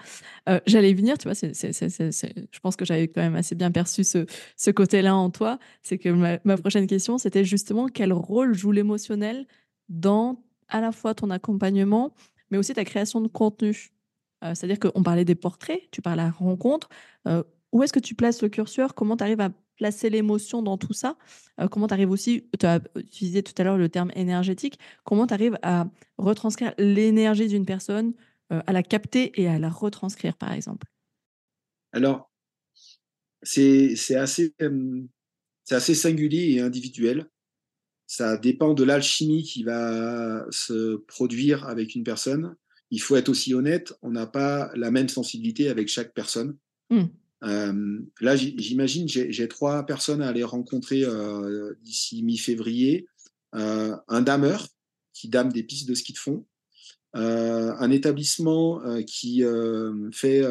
[0.48, 1.34] Heu, j'allais y venir, tu vois?
[1.34, 5.58] Je pense que j'avais quand même assez bien perçu ce ce côté-là en toi.
[5.82, 9.46] C'est que ma ma prochaine question, c'était justement quel rôle joue l'émotionnel
[9.88, 12.14] dans, à la fois ton accompagnement,
[12.50, 13.90] mais aussi ta création de contenu?
[14.42, 16.88] C'est-à-dire qu'on parlait des portraits, tu parles à rencontre,
[17.72, 18.94] où est-ce que tu places le curseur?
[18.94, 21.16] Comment tu arrives à placer l'émotion dans tout ça?
[21.60, 24.78] Heu, comment tu arrives aussi tu as utilisé tout à l'heure le terme énergétique.
[25.04, 28.14] Comment tu arrives à retranscrire l'énergie d'une personne,
[28.52, 30.86] heu, à la capter et à la retranscrire, par exemple?
[31.92, 32.30] Alors,
[33.42, 34.54] c'est assez,
[35.64, 37.28] c'est assez singulier et individuel.
[38.06, 42.56] Ça dépend de l'alchimie qui va se produire avec une personne.
[42.90, 46.56] Il faut être aussi honnête, on n'a pas la même sensibilité avec chaque personne.
[46.90, 47.04] Mmh.
[47.42, 53.06] Hem, là, j'i j'imagine, j'ai 3 personnes à aller rencontrer, heu, d'ici mi-février.
[53.54, 54.68] Heu, un dameur
[55.12, 56.46] qui dame des pistes de ski de fond,
[57.14, 59.42] un établissement, qui,
[60.12, 60.42] fait,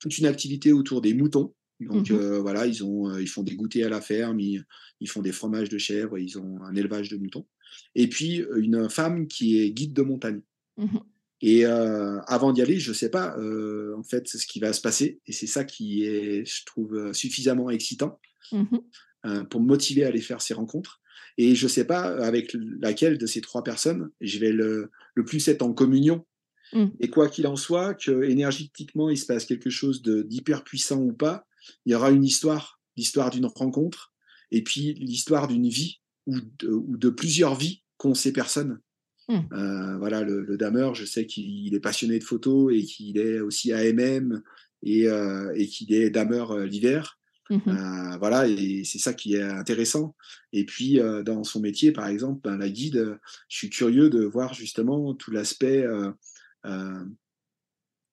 [0.00, 1.54] toute une activité autour des moutons.
[1.80, 4.64] Donc, heu, voilà, ils ont, ils font des goûters à la ferme, ils
[5.00, 7.46] ils font des fromages de chèvre, ils ont un élevage de moutons
[7.94, 10.40] et puis, une femme qui est guide de montagne.
[10.76, 10.98] Mmh
[11.40, 14.80] Et heu, avant d'y aller, je sais pas, heu, en fait, ce qui va se
[14.80, 18.20] passer et c'est ça qui est, je trouve, heu, suffisamment excitant,
[18.52, 18.82] Mmh
[19.26, 21.00] heu, pour me motiver à aller faire ces rencontres
[21.36, 25.46] et je sais pas avec laquelle de ces 3 personnes je vais le le plus
[25.48, 26.24] être en communion
[26.72, 26.98] Mmh.
[27.00, 31.12] et quoi qu'il en soit, que énergétiquement il se passe quelque chose d'hyper puissant ou
[31.12, 31.46] pas,
[31.86, 34.14] il y aura une histoire, l'histoire d'une rencontre
[34.52, 38.80] et puis l'histoire d'une vie ou de ou de plusieurs vies qu'ont ces personnes.
[39.28, 39.48] Mmh.
[39.52, 43.40] Heu, voilà, le le dameur, je sais qu'il est passionné de photos et qu'il est
[43.40, 44.42] aussi AMM
[44.82, 47.18] et heu et qu'il est dameur, heu, l'hiver.
[47.50, 47.78] Mmh mh.
[47.78, 50.16] Heu, voilà et c'est ça qui est intéressant
[50.52, 54.54] et puis, dans son métier, par exemple, ben, la guide, je suis curieux de voir
[54.54, 55.86] justement tout l'aspect,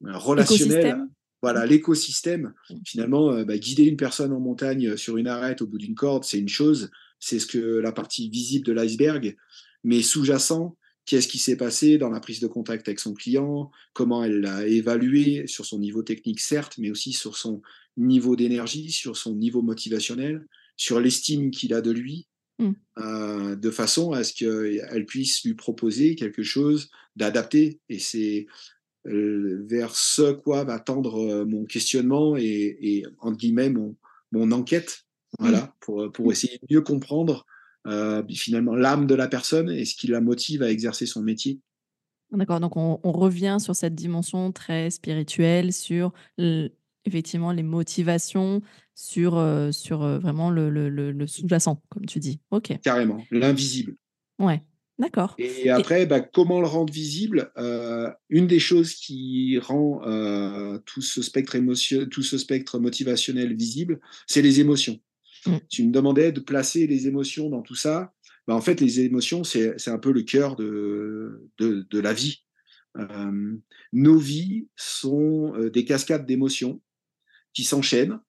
[0.04, 0.96] relationnel,
[1.42, 2.54] voilà, l'écosystème.
[2.70, 2.86] Mmh.
[2.86, 6.40] Finalement, bah, guider une personne en montagne, sur une arête au bout d'une corde, c'est
[6.40, 9.36] une chose, c'est ce que la partie visible de l'iceberg,
[9.84, 13.72] mais sous-jacent, qu'est-ce qui s'est passé dans la prise de contact avec son client?
[13.94, 15.48] Comment elle l'a évalué?
[15.48, 17.62] Sur son niveau technique certes, mais aussi sur son
[17.98, 20.46] niveau d'énergie, sur son niveau motivationnel,
[20.78, 22.28] sur l'estime qu'il a de lui,
[22.60, 22.72] Mmh.
[23.00, 28.48] heu, de façon à ce qu'elle puisse lui proposer quelque chose d'adapté et c'est
[29.08, 33.96] heu, vers ce quoi va tendre, mon questionnement et et entre guillemets «mon
[34.32, 35.04] mon enquête»,
[35.40, 35.44] Mmh.
[35.44, 37.46] voilà, pour, pour essayer de mieux comprendre,
[37.86, 41.22] heu, beh, finalement l'âme de la personne et ce qui la motive à exercer son
[41.22, 41.60] métier.
[42.32, 46.12] D'accord, donc on on revient sur cette dimension très spirituelle, sur
[47.06, 48.62] effectivement les motivations
[48.96, 52.40] sur, heu, sur, heu, vraiment le le le le sous-jacent, comme tu dis.
[52.52, 52.74] OK.
[52.82, 53.96] Carrément, l'invisible.
[54.40, 54.64] Ouais,
[55.00, 57.52] d'accord Et et après, bah, comment le rendre visible?
[57.58, 60.02] Heu, une des choses qui rend,
[60.86, 65.00] tout ce spectre émotio tout ce spectre motivationnel visible, c'est les émotions.
[65.46, 65.58] Mmh.
[65.70, 68.14] Tu me demandais de placer les émotions dans tout ça.
[68.48, 71.40] Bah, en fait, les émotions, c'est un peu le cœur de
[72.00, 72.44] la vie.
[72.98, 73.62] Hem,
[73.94, 76.82] nos vies sont, heu, des cascades d'émotions
[77.54, 78.20] qui s'enchaînent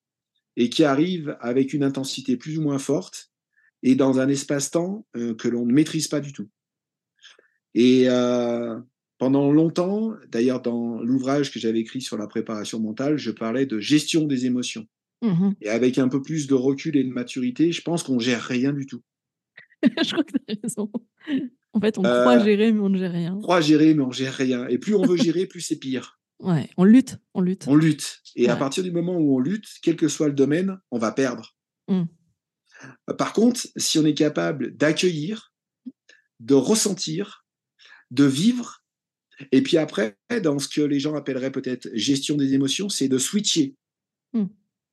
[0.57, 3.33] et qui arrivent avec une intensité plus ou moins forte
[3.83, 6.48] et dans un espace-temps, heu, que l'on ne maîtrise pas du tout.
[7.74, 8.07] Et
[9.18, 13.79] pendant longtemps, d'ailleurs dans l'ouvrage que j'avais écrit sur la préparation mentale, je parlais de
[13.81, 14.87] gestion des émotions.
[15.22, 15.55] Mmh mh.
[15.62, 18.72] Et avec un peu plus de recul et de maturité, je pense qu'on gère rien
[18.72, 19.02] du tout.
[19.83, 20.90] Je crois que tu as raison.
[21.72, 23.35] En fait, on croit Heu, gérer, mais on ne gère rien.
[23.35, 24.66] on croit gérer, mais on gère rien.
[24.68, 26.18] Et plus on veut gérer, plus c'est pire.
[26.40, 27.66] Ouais, on lutte, on lutte.
[27.68, 28.20] On lutte.
[28.35, 31.12] Et à partir du moment où on lutte, quel que soit le domaine, on va
[31.12, 31.57] perdre.
[31.88, 32.02] Mmh.
[33.11, 35.52] Heu, par contre, si on est capable d'accueillir,
[36.40, 37.46] de ressentir,
[38.11, 38.83] de vivre
[39.52, 43.18] et puis après, dans ce que les gens appelleraient peut-être gestion des émotions, c'est de
[43.18, 43.74] switcher.
[44.33, 44.44] Mmh.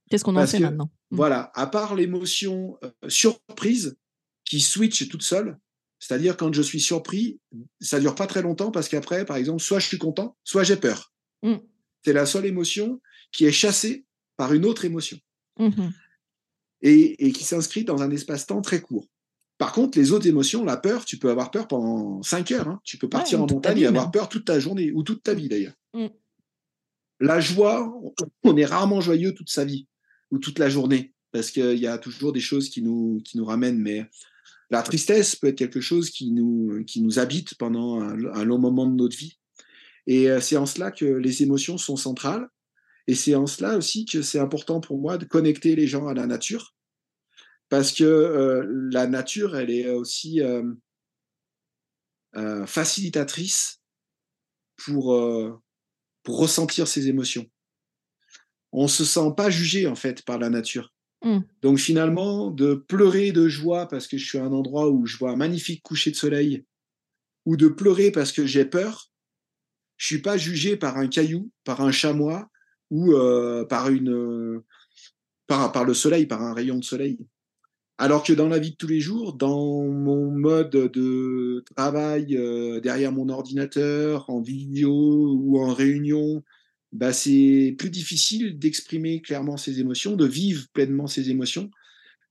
[0.10, 0.92] Qu'est-ce qu'on en fait que, maintenant?
[1.12, 1.16] Mmh.
[1.16, 3.96] voilà, à part l'émotion, heu, surprise
[4.46, 5.58] qui switch toute seule,
[6.00, 7.40] c'est-à-dire quand je suis surpris,
[7.80, 10.76] ça dure pas très longtemps parce qu'après, par exemple, soit je suis content, soit j'ai
[10.76, 11.14] peur.
[11.44, 11.56] Mmh.
[12.06, 14.06] C'est la seule émotion qui est chassée
[14.38, 15.18] par une autre émotion
[15.60, 15.92] Mmh mh.
[16.82, 19.08] et et qui s'inscrit dans un espace-temps très court.
[19.60, 22.82] Par contre, les autres émotions, la peur, tu peux avoir peur pendant 5 heures, hein.
[22.84, 24.12] Tu peux partir en montagne et avoir même.
[24.12, 25.76] peur toute ta journée ou toute ta vie d'ailleurs.
[25.94, 26.08] Mmh.
[27.20, 27.94] La joie,
[28.44, 29.88] on est rarement joyeux toute sa vie
[30.34, 33.46] ou toute la journée parce qu'il y a toujours des choses qui nous qui nous
[33.46, 34.06] ramènent, mais
[34.72, 38.88] la tristesse peut être quelque chose qui nous qui nous habite pendant un long moment
[38.88, 39.38] de notre vie.
[40.08, 42.48] Et heu, c'est en cela que les émotions sont centrales.
[43.08, 46.14] Et c'est en cela aussi que c'est important pour moi de connecter les gens à
[46.14, 46.74] la nature.
[47.70, 50.78] Parce que, heu, la nature, elle est aussi, heu,
[52.66, 53.82] facilitatrice
[54.78, 55.16] pour,
[56.24, 57.46] pour ressentir ses émotions.
[58.74, 60.92] On se sent pas jugé, en fait, par la nature.
[61.24, 61.40] Mmh.
[61.62, 65.18] Donc finalement, de pleurer de joie parce que je suis à un endroit où je
[65.18, 66.66] vois un magnifique coucher de soleil
[67.46, 69.10] ou de pleurer parce que j'ai peur,
[69.98, 72.50] je suis pas jugé par un caillou, par un chamois
[72.90, 74.62] ou, heu, par une,
[75.48, 77.20] par par le soleil, par un rayon de soleil.
[77.98, 82.82] Alors que dans la vie de tous les jours, dans mon mode de travail, heu,
[82.82, 86.44] derrière mon ordinateur, en vidéo ou en réunion,
[86.94, 91.70] bah, c'est plus difficile d'exprimer clairement ses émotions, de vivre pleinement ses émotions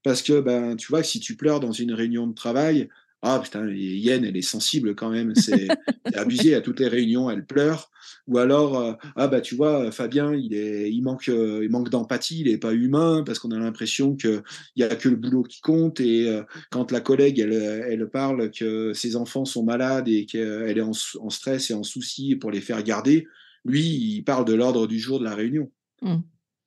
[0.02, 2.88] parce que, ben, tu vois, si tu pleures dans une réunion de travail,
[3.22, 5.68] ah putain, Yen, elle est sensible quand même, c'est
[6.14, 7.90] abusé, à toutes les réunions, elle pleure.
[8.26, 12.40] Ou alors, heu, ah bah, tu vois, Fabien, il est il manque, il manque d'empathie,
[12.40, 14.42] il est pas humain parce qu'on a l'impression qu'il
[14.76, 18.50] y a que le boulot qui compte et heu, quand la collègue, elle, elle parle
[18.50, 22.50] que ses enfants sont malades et qu'elle est en en stress et en souci pour
[22.50, 23.28] les faire garder,
[23.64, 23.82] lui,
[24.16, 25.70] il parle de l'ordre du jour de la réunion.
[26.02, 26.16] Mmh.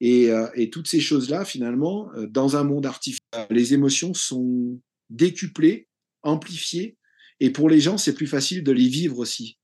[0.01, 4.79] Et, heu, et toutes ces choses-là, finalement, heu, dans un monde artificiel, les émotions sont
[5.09, 5.87] décuplées,
[6.23, 6.97] amplifiées
[7.39, 9.57] et pour les gens, c'est plus facile de les vivre aussi.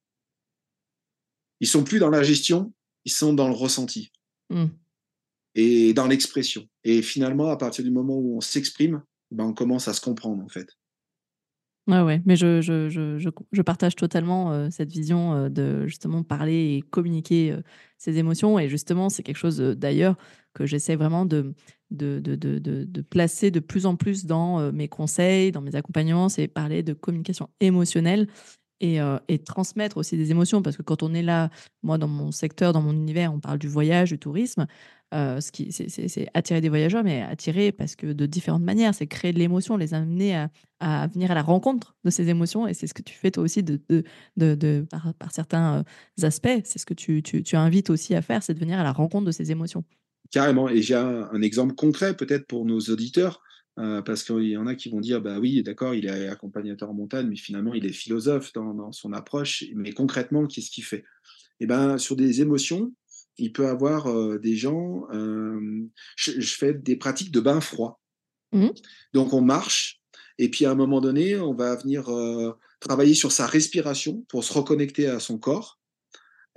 [1.60, 2.74] Ils sont plus dans la gestion,
[3.06, 4.12] ils sont dans le ressenti
[4.50, 4.66] Mmh.
[5.56, 9.88] et dans l'expression et finalement, à partir du moment où on s'exprime, ben, on commence
[9.88, 10.68] à se comprendre, en fait.
[11.92, 16.24] Ouais, mais je je je je je partage totalement, heu, cette vision, heu, de justement
[16.24, 17.64] parler et communiquer, heu,
[17.98, 18.58] ses émotions.
[18.60, 20.16] Et justement, c'est quelque chose, heu, d'ailleurs
[20.54, 21.54] que j'essaie vraiment de
[21.90, 26.30] de de de de placer de plus en plus dans, mes conseils, dans mes accompagnements.
[26.30, 28.28] C'est parler de communication émotionnelle
[28.82, 29.00] et
[29.30, 30.62] et transmettre aussi des émotions.
[30.62, 31.50] Parce que quand on est là,
[31.84, 34.68] moi dans mon secteur, dans mon univers, on parle du voyage, du tourisme,
[35.14, 38.94] heu, ce qui c'est attirer des voyageurs, mais attirer parce que de différentes manières.
[38.96, 42.68] C'est créer de l'émotion, les amener à à venir à la rencontre de ces émotions
[42.68, 44.04] et c'est ce que tu fais toi aussi de de
[44.56, 45.82] de par certains,
[46.20, 46.62] heu, aspects.
[46.66, 48.92] C'est ce que tu tu tu invites aussi à faire, c'est de venir à la
[48.94, 49.84] rencontre de ces émotions.
[50.32, 53.42] Carrément et j'ai un exemple concret peut-être pour nos auditeurs,
[53.80, 56.90] heu, parce qu'il y en a qui vont dire: «Bah oui, d'accord, il est accompagnateur
[56.90, 60.86] en montagne, mais finalement il est philosophe dans dans son approche, mais concrètement, qu'est-ce qu'il
[60.86, 61.04] fait?»
[61.62, 62.94] et ben, sur des émotions,
[63.38, 64.08] il peut avoir,
[64.40, 65.08] des gens,
[66.16, 68.02] je je fais des pratiques de bain froid.
[68.54, 68.68] Mmh
[69.14, 70.02] Donc on marche
[70.38, 72.10] et puis à un moment donné, on va venir,
[72.80, 75.80] travailler sur sa respiration pour se reconnecter à son corps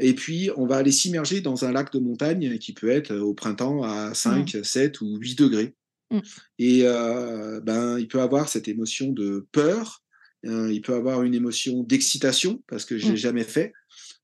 [0.01, 3.33] et puis on va aller s'immerger dans un lac de montagne qui peut être, au
[3.35, 4.13] printemps à Mmh.
[4.13, 5.75] 5-7 ou 8 degrés.
[6.11, 6.19] Mmh.
[6.59, 6.83] et
[7.63, 10.03] ben, il peut avoir cette émotion de peur,
[10.45, 13.11] heu, il peut avoir une émotion d'excitation parce que je Mmh.
[13.11, 13.73] l'ai jamais fait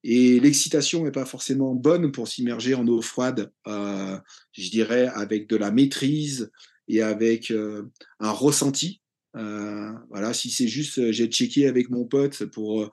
[0.02, 4.18] Et l'excitation n'est pas forcément bonne pour s'immerger en eau froide, euh,
[4.52, 6.50] je dirais, avec de la maîtrise
[6.88, 9.02] et avec euh, un ressenti.
[9.36, 12.90] Euh, voilà, si c'est juste, j'ai checké avec mon pote pour,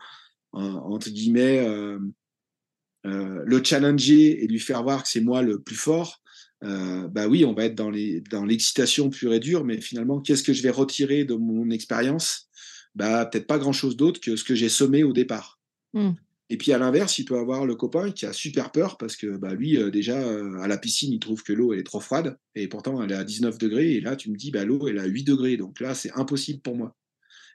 [0.51, 1.65] entre guillemets,
[3.03, 6.21] le challenger et lui faire voir que c'est moi le plus fort,
[6.61, 10.53] bah oui, on va être dans l'excitation dans pure et dure, mais finalement, qu'est-ce que
[10.53, 12.49] je vais retirer de mon expérience?
[12.95, 15.59] Bah, Peut-être pas grand-chose d'autre que ce que j'ai sommé au départ.
[15.93, 16.11] Mmh.
[16.49, 19.37] Et puis à l'inverse, il peut avoir le copain qui a super peur parce que
[19.37, 21.99] bah, lui, euh, déjà, euh, à la piscine, il trouve que l'eau, elle est trop
[21.99, 22.37] froide.
[22.55, 23.93] Et pourtant, elle est à 19 degrés.
[23.93, 25.57] Et là, tu me dis, bah, l'eau, elle est à 8 degrés.
[25.57, 26.95] Donc là, c'est impossible pour moi.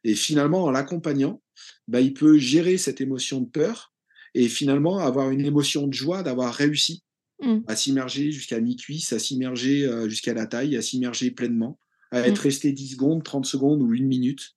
[0.04, 1.42] Et finalement, en l'accompagnant,
[1.88, 3.94] bah, il peut gérer cette émotion de peur
[4.34, 7.02] et finalement avoir une émotion de joie d'avoir réussi
[7.42, 7.58] mmh.
[7.66, 11.78] à s'immerger jusqu'à mi-cuisse, à s'immerger euh, jusqu'à la taille, à s'immerger pleinement,
[12.10, 12.44] à être mmh.
[12.44, 14.54] resté 10 secondes, 30 secondes ou une minute.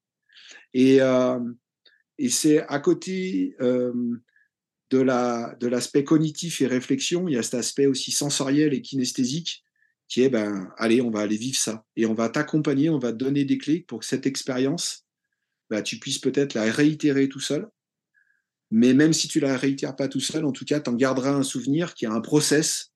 [0.73, 0.99] Et,
[2.17, 8.11] et c'est à côté de l'aspect cognitif et réflexion, il y a cet aspect aussi
[8.11, 9.65] sensoriel et kinesthésique
[10.07, 11.85] qui est, ben, allez, on va aller vivre ça.
[11.95, 15.05] Et on va t'accompagner, on va te donner des clés pour que cette expérience,
[15.69, 17.67] ben, tu puisses peut-être la réitérer tout seul.
[18.71, 21.31] Mais même si tu la réitères pas tout seul, en tout cas, tu en garderas
[21.31, 22.91] un souvenir qui a un process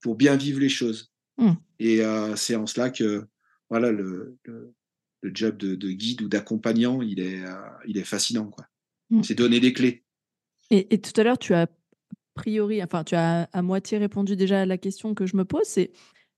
[0.00, 1.12] pour bien vivre les choses.
[1.38, 1.52] Mmh.
[1.80, 3.26] Et euh, c'est en cela que
[3.70, 4.74] voilà, le, le
[5.24, 7.54] job de, guide ou d'accompagnant, il est, euh,
[7.86, 8.46] il est fascinant.
[8.46, 8.66] quoi.
[9.10, 9.22] Mmh.
[9.22, 10.04] C'est donner des clés.
[10.70, 11.66] Et, tout à l'heure, tu as
[12.34, 15.64] priori, enfin, tu as à moitié répondu déjà à la question que je me pose,
[15.64, 15.90] c'est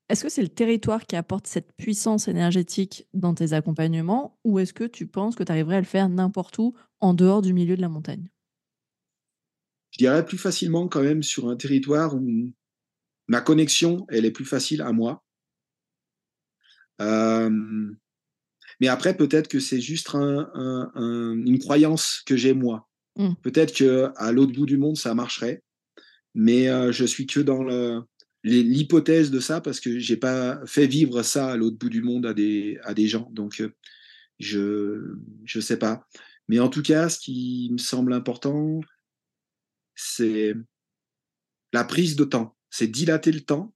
[0.08, 4.72] est-ce que c'est le territoire qui apporte cette puissance énergétique dans tes accompagnements ou est-ce
[4.72, 7.76] que tu penses que tu arriverais à le faire n'importe où en dehors du milieu
[7.76, 8.28] de la montagne?
[9.92, 12.52] Je dirais plus facilement quand même sur un territoire où
[13.28, 15.24] ma connexion, elle est plus facile à moi.
[17.00, 17.92] Euh,
[18.80, 22.88] mais après, peut-être que c'est juste une croyance que j'ai moi.
[23.16, 23.34] Mmh.
[23.42, 25.62] Peut-être que à l'autre bout du monde, ça marcherait,
[26.34, 27.62] mais euh, je suis que dans
[28.42, 32.24] l'hypothèse de ça parce que j'ai pas fait vivre ça à l'autre bout du monde
[32.24, 33.28] à des, à des gens.
[33.32, 33.74] Donc, euh,
[34.38, 35.14] je
[35.44, 36.06] je sais pas.
[36.48, 38.80] Mais en tout cas, ce qui me semble important,
[39.94, 40.54] c'est
[41.72, 42.56] la prise de temps.
[42.70, 43.74] C'est dilater le temps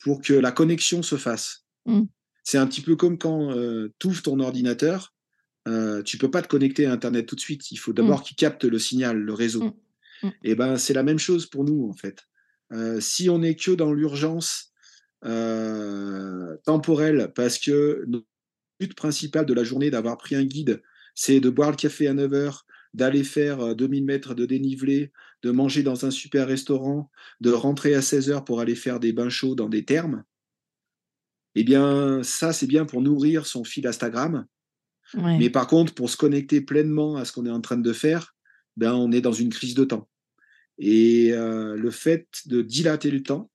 [0.00, 1.64] pour que la connexion se fasse.
[1.86, 2.04] Mmh.
[2.44, 5.14] C'est un petit peu comme quand euh, tu ouvres ton ordinateur,
[5.68, 7.70] euh, tu peux pas te connecter à Internet tout de suite.
[7.70, 8.22] Il faut d'abord mm.
[8.22, 9.64] qu'il capte le signal, le réseau.
[9.64, 9.72] Mm.
[10.22, 10.30] Mm.
[10.44, 12.26] Et ben c'est la même chose pour nous en fait.
[12.72, 14.72] Euh, si on n'est que dans l'urgence
[15.24, 18.26] euh, temporelle, parce que notre
[18.80, 20.82] but principal de la journée d'avoir pris un guide,
[21.14, 22.60] c'est de boire le café à 9 h
[22.94, 28.00] d'aller faire 2000 mètres de dénivelé, de manger dans un super restaurant, de rentrer à
[28.00, 30.24] 16 h pour aller faire des bains chauds dans des thermes,
[31.54, 34.46] eh bien, ça, c'est bien pour nourrir son fil Instagram.
[35.14, 38.34] Mais par contre, pour se connecter pleinement à ce qu'on est en train de faire,
[38.76, 40.08] ben, on est dans une crise de temps.
[40.78, 43.50] Et euh, le fait de dilater le temps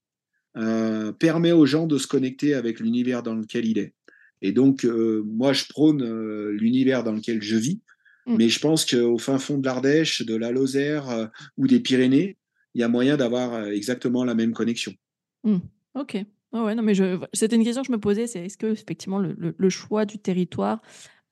[0.57, 3.93] euh, permet aux gens de se connecter avec l'univers dans lequel il est.
[4.41, 6.03] Et donc, euh, moi, je prône
[6.49, 7.81] l'univers dans lequel je vis,
[8.25, 8.35] mm.
[8.35, 12.37] mais je pense qu'au fin fond de l'Ardèche, de la Lozère ou des Pyrénées,
[12.73, 14.93] il y a moyen d'avoir exactement la même connexion.
[15.43, 15.59] Mm.
[15.95, 16.93] Ok ouais, non, mais
[17.33, 20.81] c'était une question que je me posais, c'est est-ce que effectivement le, choix du territoire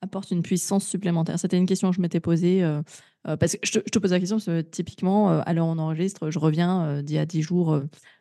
[0.00, 1.38] apporte une puissance supplémentaire?
[1.38, 2.82] C'était une question que je m'étais posée euh,
[3.28, 6.30] euh, parce que je te, pose la question parce que typiquement, euh, alors on enregistre,
[6.30, 7.80] je reviens d'il y a 10 jours,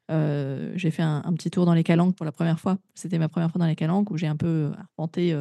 [0.10, 2.78] j'ai fait un, petit tour dans les calanques pour la première fois.
[2.94, 5.40] C'était ma première fois dans les calanques où j'ai un peu arpenté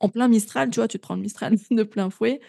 [0.00, 2.40] en plein Mistral, tu vois, tu te prends le Mistral de plein fouet.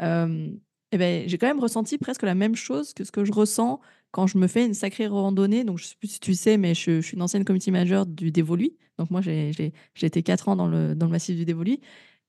[0.00, 3.80] et ben, j'ai quand même ressenti presque la même chose que ce que je ressens
[4.12, 6.58] quand je me fais une sacrée randonnée, donc je ne sais plus si tu sais,
[6.58, 8.76] mais je, suis une ancienne community manager du Dévoluy.
[8.98, 11.80] Donc moi, j'ai été quatre ans dans le, dans le massif du Dévoluy.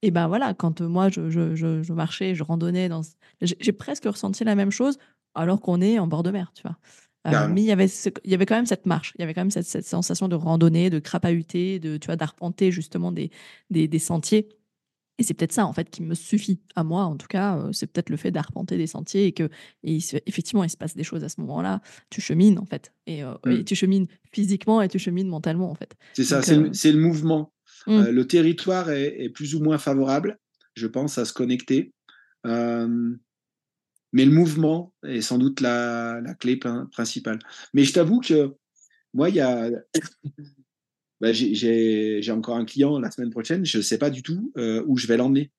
[0.02, 3.02] Et ben voilà, quand euh, moi, je, je, je, marchais, je randonnais, dans...
[3.42, 4.98] j'ai presque ressenti la même chose
[5.36, 6.78] alors qu'on est en bord de mer, tu vois.
[7.26, 7.88] Euh, mais il y, avait
[8.26, 10.28] il y avait quand même cette marche, il y avait quand même cette, cette sensation
[10.28, 13.32] de randonnée, de crapahuter, de, tu vois, d'arpenter justement des,
[13.70, 14.50] des, des sentiers
[15.20, 17.58] et c'est peut-être ça, en fait, qui me suffit à moi, en tout cas.
[17.58, 19.50] Euh, c'est peut-être le fait d'arpenter des sentiers et que,
[19.84, 21.82] et effectivement, il se passe des choses à ce moment-là.
[22.10, 22.92] Tu chemines, en fait.
[23.06, 23.64] Et, euh, mmh.
[23.64, 25.96] tu chemines physiquement et tu chemines mentalement, en fait.
[26.14, 27.54] C'est ça, c'est le, euh, mouvement.
[27.86, 28.06] Mmh.
[28.10, 30.40] le territoire est, plus ou moins favorable,
[30.76, 31.94] je pense, à se connecter.
[32.44, 36.58] mais le mouvement est sans doute la, la clé
[36.92, 37.40] principale.
[37.74, 38.56] Mais je t'avoue que
[39.14, 39.70] moi, il y a
[41.24, 44.84] bah, j'ai encore un client la semaine prochaine, je ne sais pas du tout euh,
[44.88, 45.52] où je vais l'emmener.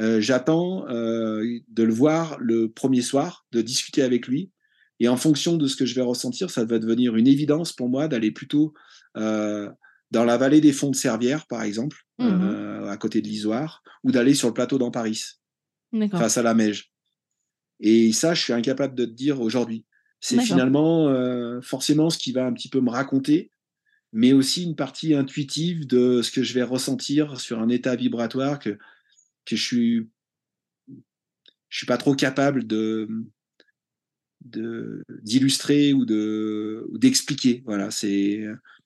[0.00, 4.50] Euh, j'attends euh, de le voir le premier soir, de discuter avec lui.
[4.98, 7.88] Et en fonction de ce que je vais ressentir, ça va devenir une évidence pour
[7.88, 8.74] moi d'aller plutôt
[9.14, 14.10] dans la vallée des fonds de Servières, par exemple, mmh à côté de l'Isoire, ou
[14.10, 15.38] d'aller sur le plateau d'Amparis,
[16.10, 16.90] face à la Meige.
[17.78, 19.84] Et ça, je suis incapable de te dire aujourd'hui.
[20.20, 23.52] C'est finalement euh, forcément ce qui va un petit peu me raconter,
[24.12, 28.58] mais aussi une partie intuitive de ce que je vais ressentir sur un état vibratoire
[28.58, 28.78] que,
[29.50, 30.08] je suis
[31.70, 32.64] suis pas trop capable
[34.42, 37.62] d'illustrer ou de d'expliquer.
[37.66, 38.44] Voilà, c'est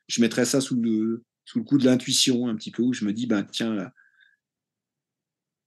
[0.08, 1.22] je mettrais ça sous le
[1.64, 3.90] coup de l'intuition un petit peu où je me dis ben tiens.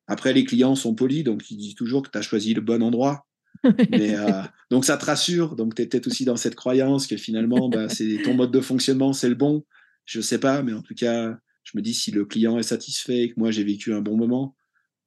[0.08, 2.84] Après les clients sont polis donc ils disent toujours que tu as choisi le bon
[2.84, 3.26] endroit.
[3.66, 5.56] Euh, donc ça te rassure.
[5.56, 8.62] Donc tu es peut-être aussi dans cette croyance que finalement ben, c'est ton mode de
[8.62, 9.66] fonctionnement, c'est le bon.
[10.06, 13.24] Je sais pas, mais en tout cas, je me dis si le client est satisfait
[13.24, 14.56] et que moi j'ai vécu un bon moment,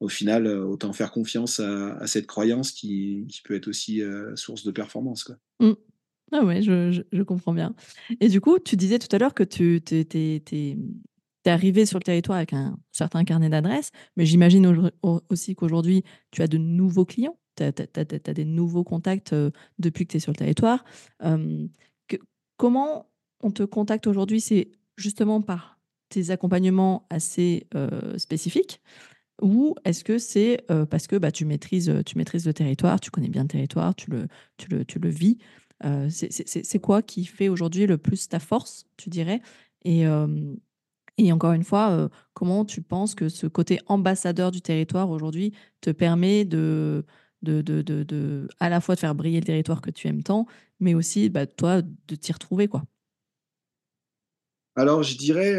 [0.00, 4.64] au final, euh, autant faire confiance à, cette croyance qui, peut être aussi euh, source
[4.64, 5.24] de performance.
[5.24, 5.36] Quoi.
[5.60, 5.72] Mmh.
[6.32, 7.74] Ah ouais, je, comprends bien.
[8.20, 10.76] Et du coup, tu disais tout à l'heure que tu es,
[11.46, 14.90] arrivé sur le territoire avec un certain carnet d'adresses, mais j'imagine
[15.30, 20.12] aussi qu'aujourd'hui, tu as de nouveaux clients, tu as, des nouveaux contacts euh, depuis que
[20.12, 20.84] tu es sur le territoire.
[22.56, 24.40] comment on te contacte aujourd'hui?
[24.40, 25.78] C'est justement par
[26.08, 27.68] tes accompagnements assez
[28.16, 28.80] spécifiques
[29.40, 33.28] ou est-ce que c'est parce que bah, tu, maîtrises, tu maîtrises le territoire, tu connais
[33.28, 35.38] bien le territoire, tu le, tu le, tu le vis
[36.08, 39.40] C'est quoi qui fait aujourd'hui le plus ta force, tu dirais?
[39.84, 40.04] Et,
[41.18, 45.90] et encore une fois, comment tu penses que ce côté ambassadeur du territoire aujourd'hui te
[45.90, 47.04] permet de,
[47.42, 50.46] de, de, de, à la fois de faire briller le territoire que tu aimes tant,
[50.80, 52.84] mais aussi bah, toi de t'y retrouver quoi
[54.76, 55.56] Alors je dirais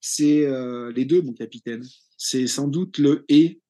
[0.00, 0.46] c'est
[0.94, 1.84] les deux, mon capitaine.
[2.16, 3.60] C'est sans doute le et.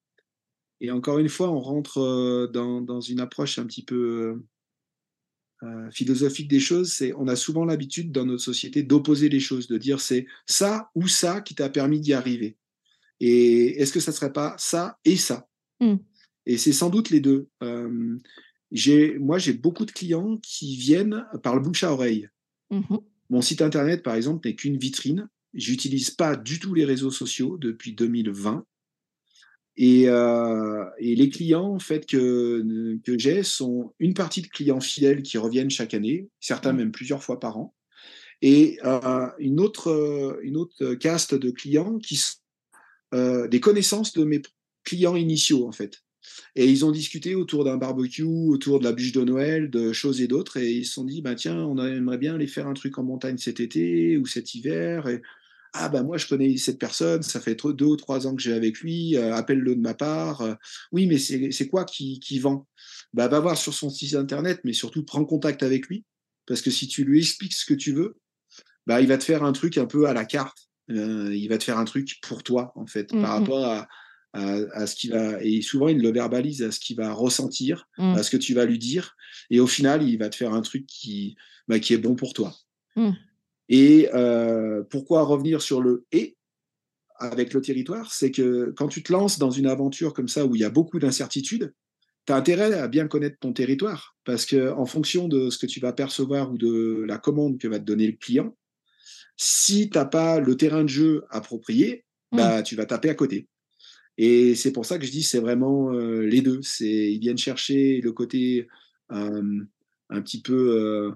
[0.80, 4.42] Et encore une fois, on rentre dans, une approche un petit peu
[5.90, 6.92] philosophique des choses.
[6.92, 10.90] C'est on a souvent l'habitude dans notre société d'opposer les choses, de dire c'est ça
[10.94, 12.58] ou ça qui t'a permis d'y arriver.
[13.20, 15.48] Et est-ce que ça serait pas ça et ça?
[15.80, 15.94] Mmh.
[16.46, 17.48] Et c'est sans doute les deux.
[18.72, 22.28] j'ai, moi, j'ai beaucoup de clients qui viennent par le bouche à oreille.
[22.70, 22.96] Mmh
[23.30, 25.28] Mon site internet, par exemple, n'est qu'une vitrine.
[25.54, 28.64] J'utilise pas du tout les réseaux sociaux depuis 2020.
[29.78, 34.80] Et, euh, et les clients en fait que, que j'ai sont une partie de clients
[34.80, 37.74] fidèles qui reviennent chaque année, certains même plusieurs fois par an,
[38.40, 42.36] et euh, une autre une autre caste de clients qui sont
[43.14, 44.40] euh, des connaissances de mes
[44.82, 46.02] clients initiaux en fait.
[46.54, 50.20] Et ils ont discuté autour d'un barbecue, autour de la bûche de Noël, de choses
[50.20, 52.74] et d'autres, et ils se sont dit bah tiens, on aimerait bien aller faire un
[52.74, 55.08] truc en montagne cet été ou cet hiver.
[55.08, 55.22] Et
[55.72, 58.54] ah ben moi je connais cette personne, ça fait deux ou trois ans que j'ai
[58.54, 60.40] avec lui, euh, appelle-le de ma part.
[60.40, 60.54] Euh,
[60.92, 62.66] oui, mais c'est quoi qui, qui vend?
[63.12, 66.04] Bah, Va voir sur son site internet, mais surtout prends contact avec lui,
[66.46, 68.16] parce que si tu lui expliques ce que tu veux,
[68.86, 70.68] bah, il va te faire un truc un peu à la carte.
[70.90, 73.88] Euh, il va te faire un truc pour toi, en fait, par mmh rapport à,
[74.36, 75.42] à, ce qu'il va.
[75.42, 78.14] Et souvent, il le verbalise à ce qu'il va ressentir, mmh.
[78.14, 79.16] à ce que tu vas lui dire.
[79.50, 81.36] Et au final, il va te faire un truc qui,
[81.68, 82.54] bah, qui est bon pour toi.
[82.96, 83.10] Mmh.
[83.68, 86.36] Et euh, pourquoi revenir sur le et
[87.18, 88.12] avec le territoire?
[88.12, 90.70] C'est que quand tu te lances dans une aventure comme ça où il y a
[90.70, 91.74] beaucoup d'incertitudes,
[92.26, 95.66] tu as intérêt à bien connaître ton territoire parce que en fonction de ce que
[95.66, 98.56] tu vas percevoir ou de la commande que va te donner le client,
[99.36, 102.36] si tu n'as pas le terrain de jeu approprié, mmh.
[102.36, 103.48] bah, tu vas taper à côté.
[104.18, 106.60] Et c'est pour ça que je dis c'est vraiment euh, les deux.
[106.62, 108.66] C'est ils viennent chercher le côté
[109.12, 109.60] euh,
[110.08, 111.12] un petit peu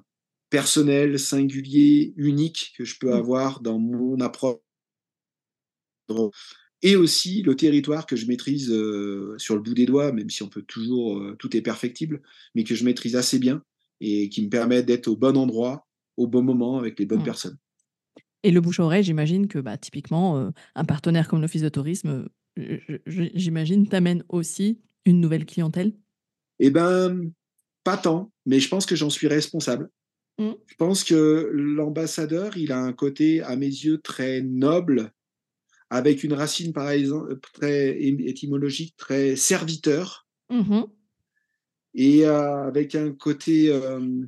[0.50, 3.18] personnel, singulier, unique que je peux mmh.
[3.18, 4.58] avoir dans mon approche.
[6.82, 8.66] Et aussi le territoire que je maîtrise
[9.36, 12.20] sur le bout des doigts, même si on peut toujours, tout est perfectible,
[12.56, 13.62] mais que je maîtrise assez bien
[14.00, 15.86] et qui me permet d'être au bon endroit,
[16.16, 17.24] au bon moment, avec les bonnes mmh.
[17.24, 17.58] personnes.
[18.42, 22.26] Et le bouche-oreille, j'imagine que bah, typiquement, euh, un partenaire comme l'Office de tourisme,
[22.56, 25.92] j'imagine, t'amène aussi une nouvelle clientèle?
[26.58, 27.30] Eh ben,
[27.84, 29.90] pas tant, mais je pense que j'en suis responsable.
[30.38, 30.52] Mmh.
[30.66, 35.12] Je pense que l'ambassadeur, il a un côté, à mes yeux, très noble,
[35.90, 40.82] avec une racine, par exemple, très étymologique, très serviteur, mmh
[41.94, 44.22] et euh, avec un côté, euh,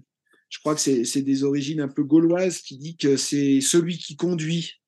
[0.48, 4.16] je crois que c'est des origines un peu gauloises, qui dit que c'est celui qui
[4.16, 4.81] conduit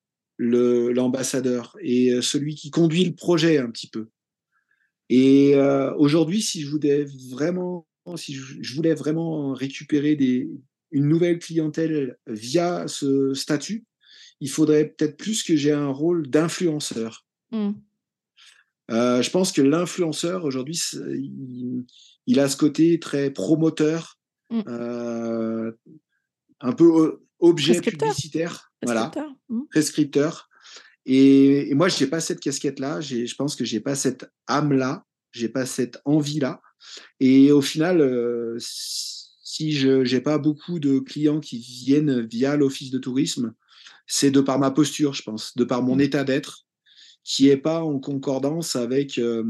[0.45, 4.09] l'ambassadeur et euh, celui qui conduit le projet un petit peu.
[5.11, 5.55] Et
[5.99, 7.87] aujourd'hui, si je voulais vraiment,
[8.17, 10.49] si je voulais vraiment récupérer des,
[10.93, 13.85] une nouvelle clientèle via ce statut,
[14.41, 17.27] il faudrait peut-être plus que j'ai un rôle d'influenceur.
[17.51, 17.73] Mmh.
[18.91, 20.81] Euh, je pense que l'influenceur, aujourd'hui,
[22.27, 24.19] il, a ce côté très promoteur,
[24.53, 25.73] euh,
[26.61, 29.11] un peu objet publicitaire, voilà,
[29.71, 30.49] prescripteur.
[31.07, 35.05] Et, moi, je n'ai pas cette casquette-là, je pense que je n'ai pas cette âme-là,
[35.33, 36.61] je n'ai pas cette envie-là.
[37.21, 42.91] Et au final, euh, si je n'ai pas beaucoup de clients qui viennent via l'office
[42.91, 43.55] de tourisme,
[44.07, 46.01] c'est de par ma posture, je pense, de par mon mmh.
[46.01, 46.67] état d'être,
[47.23, 49.45] qui n'est pas en concordance avec euh,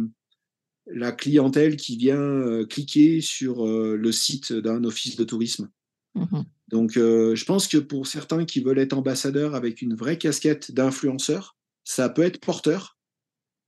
[0.86, 5.68] la clientèle qui vient euh, cliquer sur le site d'un office de tourisme.
[6.14, 10.72] Mmh Donc, je pense que pour certains qui veulent être ambassadeurs avec une vraie casquette
[10.72, 12.98] d'influenceur, ça peut être porteur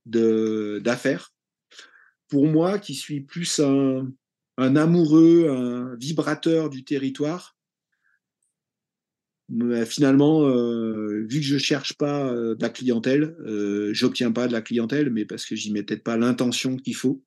[0.05, 1.33] d'affaires
[2.29, 4.13] pour moi, qui suis plus un,
[4.57, 7.55] amoureux, un vibrateur du territoire,
[9.85, 14.53] finalement, euh, vu que je cherche pas euh, de la clientèle, euh, j'obtiens pas de
[14.53, 17.23] la clientèle, mais parce que j'y mets peut-être pas l'intention qu'il faut.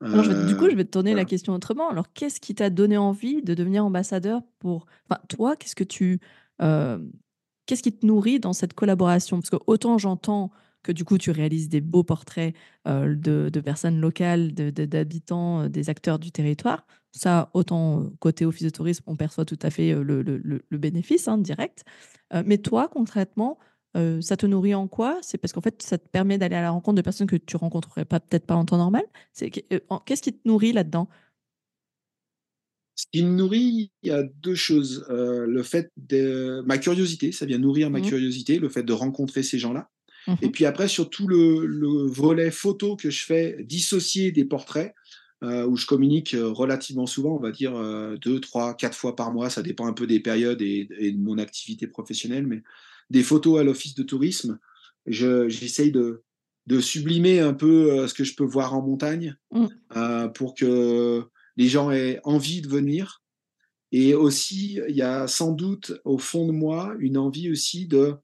[0.00, 1.90] Du coup, je vais te tourner la question autrement.
[1.90, 6.20] Alors, qu'est-ce qui t'a donné envie de devenir ambassadeur pour, enfin, toi, qu'est-ce que tu,
[6.58, 9.38] qu'est-ce qui te nourrit dans cette collaboration?
[9.38, 10.50] Parce que autant j'entends
[10.82, 12.54] que du coup tu réalises des beaux portraits
[12.88, 16.86] euh, de, personnes locales, d'habitants, euh, des acteurs du territoire.
[17.12, 21.38] Ça, autant euh, côté office de tourisme, on perçoit tout à fait le, bénéfice hein,
[21.38, 21.84] direct.
[22.44, 23.58] mais toi, concrètement,
[23.94, 25.18] ça te nourrit en quoi?
[25.22, 27.56] C'est parce qu'en fait, ça te permet d'aller à la rencontre de personnes que tu
[27.56, 29.04] rencontrerais pas peut-être pas en temps normal.
[29.38, 31.08] Qu'est-ce qui te nourrit là-dedans?
[32.94, 35.06] Ce qui me nourrit, il y a deux choses.
[35.08, 38.06] le fait de ma curiosité, ça vient nourrir ma mmh.
[38.06, 39.90] curiosité, le fait de rencontrer ces gens-là.
[40.42, 44.94] Et mmh puis après, sur tout le, volet photo que je fais, dissocié des portraits,
[45.42, 49.16] euh, où je communique euh, relativement souvent, on va dire euh, deux, trois, quatre fois
[49.16, 52.62] par mois, ça dépend un peu des périodes et, de mon activité professionnelle, mais
[53.10, 54.58] des photos à l'office de tourisme,
[55.06, 56.22] j'essaye de,
[56.66, 60.28] de, sublimer un peu ce que je peux voir en montagne mmh.
[60.34, 61.24] pour que
[61.56, 63.22] les gens aient envie de venir.
[63.92, 68.14] Et aussi, il y a sans doute au fond de moi une envie aussi de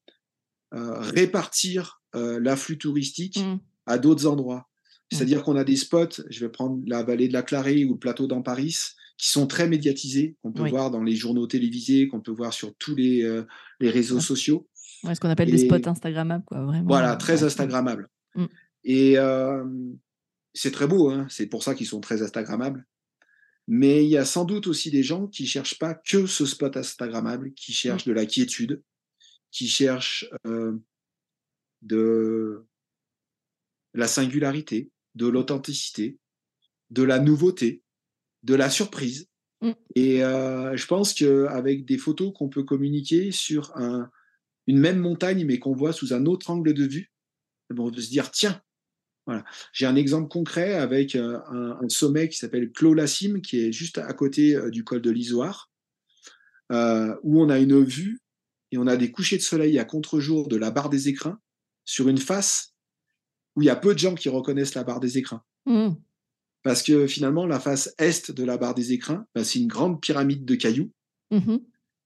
[0.75, 3.59] euh, répartir euh, l'afflux touristique mmh.
[3.87, 4.69] à d'autres endroits.
[4.69, 5.17] Mmh.
[5.17, 7.99] C'est-à-dire qu'on a des spots, je vais prendre la vallée de la Clarée ou le
[7.99, 12.33] plateau d'Amparis, qui sont très médiatisés, qu'on peut voir dans les journaux télévisés, qu'on peut
[12.33, 13.45] voir sur tous les, euh,
[13.81, 14.69] les réseaux sociaux.
[15.03, 16.89] Ce qu'on appelle des spots Instagrammables, quoi, vraiment.
[16.89, 18.09] Voilà, très Instagrammables.
[18.35, 18.47] Mmh.
[18.85, 19.17] Et
[20.55, 22.87] c'est très beau, hein, c'est pour ça qu'ils sont très Instagrammables.
[23.69, 26.77] Mais il y a sans doute aussi des gens qui cherchent pas que ce spot
[26.77, 28.83] Instagrammable, qui cherchent de la quiétude,
[29.51, 30.73] qui cherchent euh,
[31.83, 32.65] de
[33.93, 36.19] la singularité, de l'authenticité,
[36.91, 37.83] de la nouveauté,
[38.45, 39.29] de la surprise.
[39.61, 39.73] Mm.
[39.97, 44.11] Et euh, je pense qu'avec des photos qu'on peut communiquer sur un,
[44.67, 47.13] une même montagne, mais qu'on voit sous un autre angle de vue,
[47.71, 48.61] on peut se dire, tiens,
[49.27, 49.45] voilà.
[49.73, 53.99] J'ai un exemple concret avec euh, un, sommet qui s'appelle Clos Lassim, qui est juste
[53.99, 55.71] à côté du col de l'Isoire,
[56.71, 58.21] où on a une vue
[58.73, 61.41] et on a des couchers de soleil à contre-jour de la barre des écrins
[61.85, 62.75] sur une face
[63.55, 65.43] où il y a peu de gens qui reconnaissent la barre des écrins.
[65.65, 65.95] Mmh.
[66.63, 70.01] Parce que finalement, la face est de la barre des écrins, bah, c'est une grande
[70.01, 70.93] pyramide de cailloux
[71.31, 71.57] mmh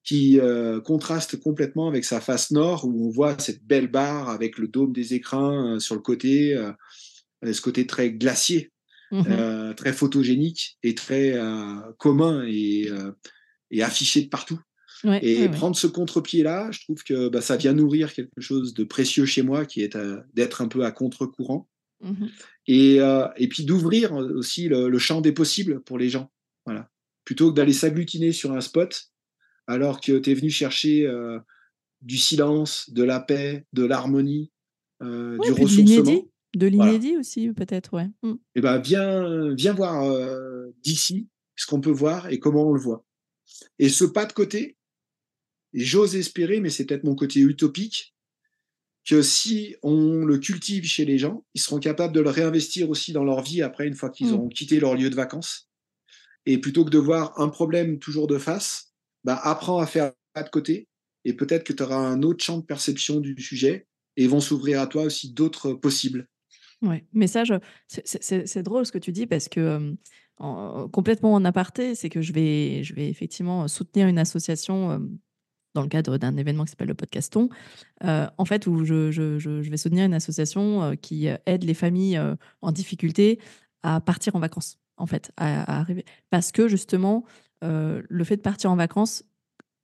[0.03, 4.59] qui euh, contraste complètement avec sa face nord où on voit cette belle barre avec
[4.59, 6.73] le dôme des écrins euh, sur le côté, euh,
[7.53, 8.73] ce côté très glacier,
[9.13, 9.25] mmh
[9.77, 11.37] très photogénique et très
[11.99, 12.89] commun et,
[13.71, 14.61] et affiché de partout
[15.23, 19.25] et prendre ce contre-pied-là, je trouve que bah, ça vient nourrir quelque chose de précieux
[19.25, 19.97] chez moi, qui est
[20.35, 21.69] d'être un peu à contre-courant.
[22.03, 22.27] Mmh
[22.67, 26.31] et, euh, et, puis d'ouvrir aussi le, champ des possibles pour les gens.
[26.65, 26.89] Voilà.
[27.25, 29.10] Plutôt que d'aller s'agglutiner sur un spot,
[29.71, 31.39] alors que tu es venu chercher euh,
[32.03, 34.51] du silence, de la paix, de l'harmonie,
[35.03, 36.27] euh, du ressourcement.
[36.57, 38.09] De l'inédit aussi, peut-être, ouais.
[38.25, 38.31] Mmh.
[38.31, 40.05] Et eh ben, viens, viens voir
[40.83, 43.05] d'ici ce qu'on peut voir et comment on le voit.
[43.79, 44.77] Et ce pas de côté,
[45.73, 48.15] j'ose espérer, mais c'est peut-être mon côté utopique,
[49.07, 53.13] que si on le cultive chez les gens, ils seront capables de le réinvestir aussi
[53.13, 54.35] dans leur vie après, une fois qu'ils mmh.
[54.35, 55.69] auront quitté leur lieu de vacances.
[56.47, 58.90] Et plutôt que de voir un problème toujours de face,
[59.25, 60.89] bah, apprends à faire pas de côté,
[61.25, 64.81] et peut-être que tu auras un autre champ de perception du sujet, et vont s'ouvrir
[64.81, 66.29] à toi aussi d'autres possibles.
[66.83, 67.53] Ouais, message,
[67.89, 69.95] c'est drôle ce que tu dis parce que
[70.93, 75.01] complètement en aparté, c'est que je vais, je vais effectivement soutenir une association
[75.75, 77.49] dans le cadre d'un événement qui s'appelle le Podcaston,
[78.05, 82.35] euh, en fait, où je, vais soutenir une association euh, qui aide les familles euh,
[82.61, 83.39] en difficulté
[83.83, 86.05] à partir en vacances, en fait, à, arriver.
[86.31, 87.25] Parce que justement,
[87.63, 89.25] le fait de partir en vacances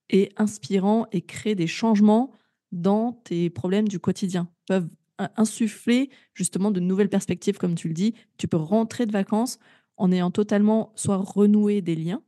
[0.08, 2.32] est inspirant et crée des changements
[2.72, 4.88] dans tes problèmes du quotidien, peuvent
[5.36, 8.14] insuffler justement de nouvelles perspectives, comme tu le dis.
[8.38, 9.58] Tu peux rentrer de vacances
[9.96, 12.22] en ayant totalement soit renoué des liens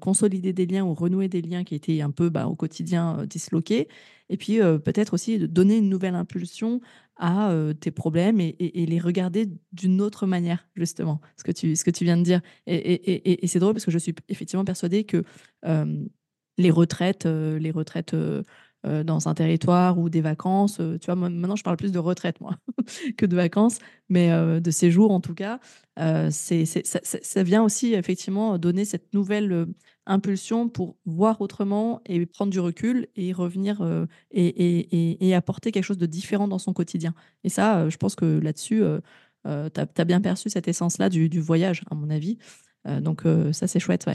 [0.00, 3.88] consolider des liens ou renouer des liens qui étaient un peu bah, au quotidien disloqués.
[4.28, 6.80] Et puis peut-être aussi de donner une nouvelle impulsion
[7.16, 11.90] à tes problèmes et, les regarder d'une autre manière, justement, ce que tu, ce que
[11.90, 12.40] tu viens de dire.
[12.66, 15.24] Et, c'est drôle parce que je suis effectivement persuadée que
[16.58, 18.14] les retraites, les retraites
[18.86, 20.78] euh, dans un territoire ou des vacances.
[20.80, 22.56] Euh, tu vois, maintenant, je parle plus de retraite, moi,
[23.18, 23.78] que de vacances,
[24.08, 25.60] mais euh, de séjour en tout cas.
[25.98, 29.66] ça, vient aussi effectivement donner cette nouvelle
[30.06, 33.86] impulsion pour voir autrement et prendre du recul et revenir
[34.30, 37.14] et, apporter quelque chose de différent dans son quotidien.
[37.44, 38.82] Et ça, je pense que là-dessus,
[39.44, 42.38] tu as, bien perçu cette essence-là du, voyage, à mon avis.
[42.86, 44.08] donc, ça, c'est chouette.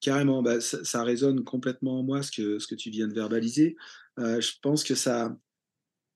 [0.00, 3.76] Carrément, bah, ça, résonne complètement en moi ce que, ce que tu viens de verbaliser.
[4.18, 5.36] Euh, je pense que ça,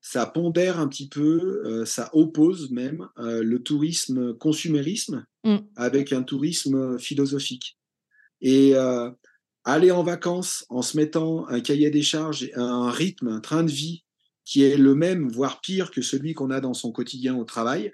[0.01, 5.57] ça pondère un petit peu, euh, ça oppose même euh, le tourisme consumérisme mmh.
[5.75, 7.77] avec un tourisme philosophique.
[8.41, 8.75] Et
[9.63, 13.71] aller en vacances en se mettant un cahier des charges, un rythme, un train de
[13.71, 14.03] vie
[14.43, 17.93] qui est le même, voire pire que celui qu'on a dans son quotidien au travail,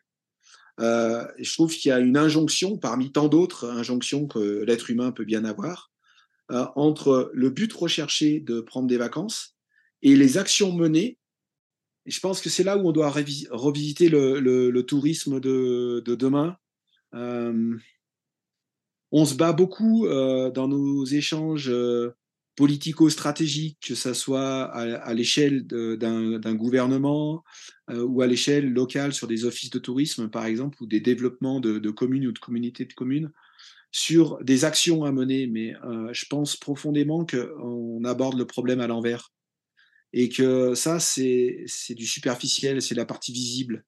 [0.80, 5.12] euh, je trouve qu'il y a une injonction, parmi tant d'autres injonctions que l'être humain
[5.12, 5.92] peut bien avoir,
[6.52, 9.58] euh, entre le but recherché de prendre des vacances
[10.02, 11.18] et les actions menées.
[12.06, 16.58] Et je pense que c'est là où on doit revisiter le, tourisme de, demain.
[17.14, 17.76] Euh,
[19.12, 21.72] on se bat beaucoup dans nos échanges
[22.60, 27.46] politico-stratégique, que ce soit à, l'échelle d'un gouvernement
[27.90, 31.62] euh, ou à l'échelle locale sur des offices de tourisme, par exemple, ou des développements
[31.62, 33.32] de, communes ou de communautés de communes,
[33.94, 35.48] sur des actions à mener.
[35.48, 39.32] Mais euh, je pense profondément qu'on aborde le problème à l'envers.
[40.12, 43.86] Et que ça, c'est du superficiel, c'est la partie visible.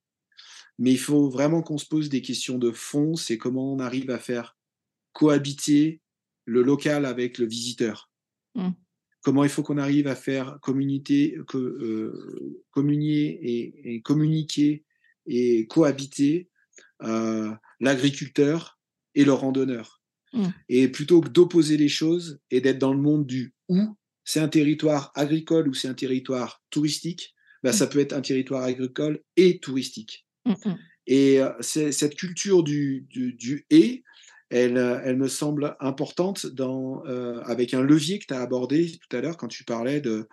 [0.80, 4.12] Mais il faut vraiment qu'on se pose des questions de fond, c'est comment on arrive
[4.12, 4.56] à faire
[5.12, 6.00] cohabiter
[6.46, 8.11] le local avec le visiteur
[8.56, 8.70] Mmh.
[9.24, 14.84] Comment il faut qu'on arrive à faire communiquer, euh, communier et, communiquer
[15.28, 16.50] et cohabiter
[17.04, 18.80] euh, l'agriculteur
[19.14, 20.02] et le randonneur.
[20.34, 20.48] Mmh.
[20.70, 24.48] Et plutôt que d'opposer les choses et d'être dans le monde du où, c'est un
[24.48, 27.72] territoire agricole ou c'est un territoire touristique, mmh.
[27.74, 30.26] ça peut être un territoire agricole et touristique.
[31.08, 34.04] Et euh, cette culture du, du, du et,
[34.54, 39.16] euh, elle, me semble importante dans, euh, avec un levier que tu as abordé tout
[39.16, 40.28] à l'heure quand tu parlais de,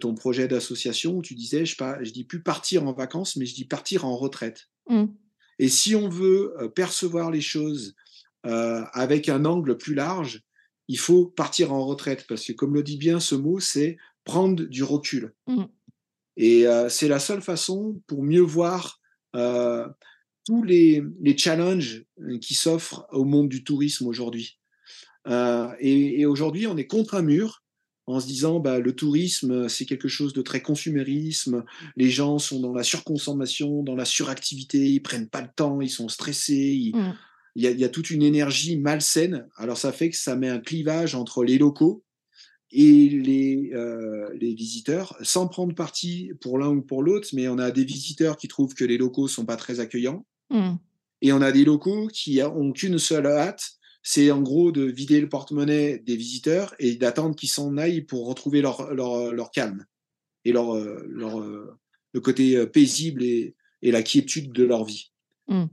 [0.00, 3.54] ton projet d'association où tu disais, je ne dis plus partir en vacances, mais je
[3.54, 4.70] dis partir en retraite.
[4.88, 5.04] Mmh.
[5.58, 7.94] Et si on veut euh, percevoir les choses
[8.44, 10.42] avec un angle plus large,
[10.88, 14.64] il faut partir en retraite, parce que comme le dit bien ce mot, c'est prendre
[14.64, 15.32] du recul.
[15.46, 15.62] Mmh.
[16.38, 19.00] Et c'est la seule façon pour mieux voir
[20.44, 21.02] tous les,
[21.36, 24.58] challenges euh, qui s'offrent au monde du tourisme aujourd'hui.
[25.28, 27.62] Euh, et, aujourd'hui, on est contre un mur
[28.06, 31.64] en se disant bah, le tourisme, c'est quelque chose de très consumérisme,
[31.96, 35.90] les gens sont dans la surconsommation, dans la suractivité, ils prennent pas le temps, ils
[35.90, 37.14] sont stressés, mmh.
[37.54, 39.46] il, y a, toute une énergie malsaine.
[39.56, 42.02] Alors ça fait que ça met un clivage entre les locaux
[42.72, 47.58] et les, euh, les visiteurs, sans prendre parti pour l'un ou pour l'autre, mais on
[47.58, 50.76] a des visiteurs qui trouvent que les locaux sont pas très accueillants, Mmh.
[51.22, 53.72] Et on a des locaux qui ont qu'une seule hâte,
[54.02, 58.26] c'est en gros de vider le porte-monnaie des visiteurs et d'attendre qu'ils s'en aillent pour
[58.26, 59.86] retrouver leur, leur, calme
[60.44, 61.78] et leur, euh, leur, euh,
[62.12, 65.12] le côté euh, paisible et, et, la quiétude de leur vie.
[65.48, 65.64] Mmh.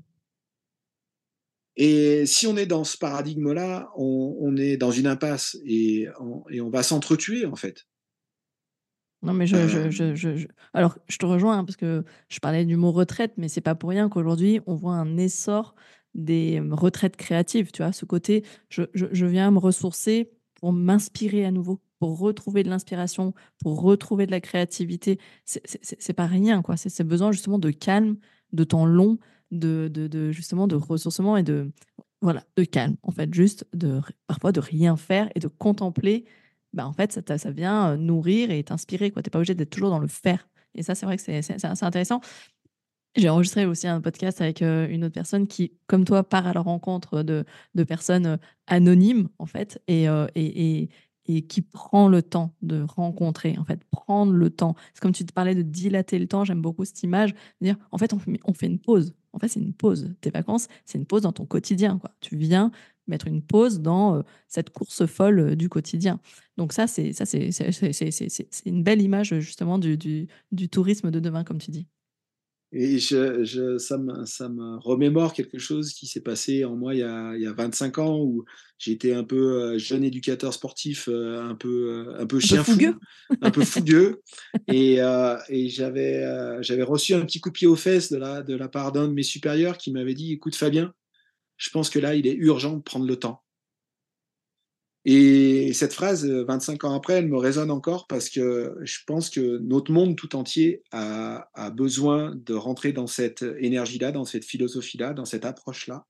[1.76, 6.44] Et si on est dans ce paradigme-là, on, on, est dans une impasse et on,
[6.50, 7.88] et on va s'entretuer en fait.
[9.22, 12.66] Non, mais je, je, je, je, Alors, je te rejoins hein, parce que je parlais
[12.66, 15.76] du mot retraite, mais c'est pas pour rien qu'aujourd'hui, on voit un essor
[16.16, 17.72] des retraites créatives.
[17.72, 18.86] Tu vois, ce côté, je,
[19.26, 24.40] viens me ressourcer pour m'inspirer à nouveau, pour retrouver de l'inspiration, pour retrouver de la
[24.40, 25.20] créativité.
[25.46, 26.78] C'est pas rien, quoi.
[26.78, 28.18] C'est besoin justement de calme,
[28.54, 29.20] de temps long,
[29.52, 31.72] de, de, de, justement de ressourcement et de
[32.22, 36.26] voilà de calme en fait juste de parfois de rien faire et de contempler
[36.74, 39.12] bah, en fait, ça, ça vient nourrir et t'inspirer.
[39.12, 40.48] Tu n'es pas obligé d'être toujours dans le faire.
[40.76, 42.22] Et ça, c'est vrai que c'est intéressant.
[43.16, 46.62] J'ai enregistré aussi un podcast avec une autre personne qui, comme toi, part à la
[46.62, 47.44] rencontre de,
[47.74, 50.06] de personnes anonymes, en fait, et,
[50.36, 50.90] et,
[51.26, 54.76] et, qui prend le temps de rencontrer, en fait, prendre le temps.
[54.94, 57.98] C'est comme tu te parlais de dilater le temps, j'aime beaucoup cette image, dire, en
[57.98, 59.16] fait, on on fait une pause.
[59.34, 60.14] En fait, c'est une pause.
[60.22, 61.98] Tes vacances, c'est une pause dans ton quotidien.
[61.98, 62.12] Quoi.
[62.20, 62.72] Tu viens,
[63.10, 66.20] mettre une pause dans euh, cette course folle euh, du quotidien.
[66.58, 71.60] Donc ça, c'est ça, c'est une belle image justement du, du, tourisme de demain, comme
[71.60, 71.88] tu dis.
[72.72, 76.94] Et je, je, ça, me, ça me remémore quelque chose qui s'est passé en moi
[76.94, 78.46] il y, a, il y a 25 ans où
[78.78, 82.78] j'étais un peu euh, jeune éducateur sportif, un peu, un peu chien fou,
[83.42, 84.22] un peu fougueux.
[84.68, 85.00] et,
[85.50, 86.24] et j'avais,
[86.62, 89.08] j'avais reçu un petit coup de pied aux fesses de la, de la part d'un
[89.08, 90.94] de mes supérieurs qui m'avait dit Écoute, Fabien,
[91.60, 93.44] je pense que là, il est urgent de prendre le temps.
[95.06, 99.58] Et cette phrase, 25 ans après, elle me résonne encore parce que je pense que
[99.60, 105.26] notre monde tout entier a, besoin de rentrer dans cette énergie-là, dans cette philosophie-là, dans
[105.26, 106.06] cette approche-là.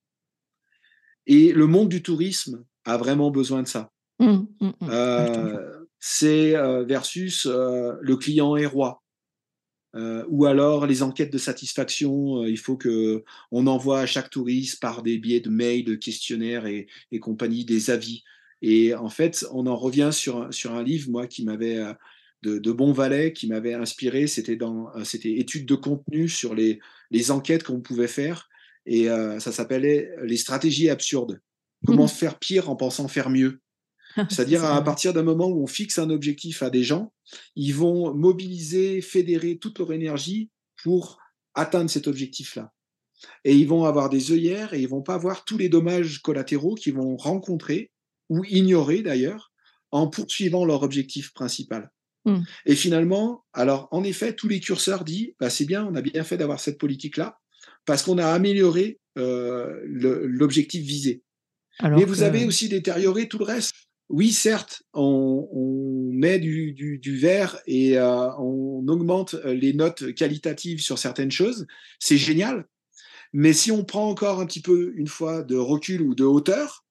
[1.28, 3.91] Et le monde du tourisme a vraiment besoin de ça.
[4.20, 4.89] Mmh, mmh, mmh.
[4.89, 8.99] Euh, c'est euh, versus euh, le client est roi.
[9.95, 15.01] Ou alors les enquêtes de satisfaction, il faut que on envoie à chaque touriste par
[15.01, 18.23] des biais de mails, de questionnaires et, et compagnie des avis.
[18.61, 21.93] Et en fait, on en revient sur, sur un livre, moi, qui m'avait euh,
[22.41, 24.27] de, de Bon Valet, qui m'avait inspiré.
[24.27, 26.79] C'était dans, euh, c'était études de contenu sur les,
[27.09, 28.49] les enquêtes qu'on pouvait faire,
[28.85, 31.41] et euh, ça s'appelait les stratégies absurdes.
[31.85, 32.09] Comment mmh.
[32.09, 33.61] faire pire en pensant faire mieux.
[34.30, 37.14] C'est-à-dire à partir d'un moment où on fixe un objectif à des gens,
[37.55, 40.49] ils vont mobiliser, fédérer toute leur énergie
[40.84, 41.20] pour
[41.53, 42.74] atteindre cet objectif-là.
[43.43, 46.76] Et ils vont avoir des œillères et ils vont pas voir tous les dommages collatéraux
[46.76, 47.91] qu'ils vont rencontrer
[48.30, 49.51] ou ignorer d'ailleurs,
[49.91, 51.91] en poursuivant leur objectif principal.
[52.26, 52.41] Hmm.
[52.66, 56.24] Et finalement, alors en effet, tous les curseurs disent, bah, c'est bien, on a bien
[56.24, 57.39] fait d'avoir cette politique-là,
[57.86, 61.24] parce qu'on a amélioré euh, l'objectif visé.
[61.82, 63.74] Mais vous avez aussi détérioré tout le reste.
[64.10, 70.97] Oui, certes, on, met du, du, verre et euh, on augmente les notes qualitatives sur
[70.97, 71.68] certaines choses.
[71.99, 72.68] C'est génial.
[73.34, 76.86] Mais si on prend encore un petit peu, une fois, de recul ou de hauteur,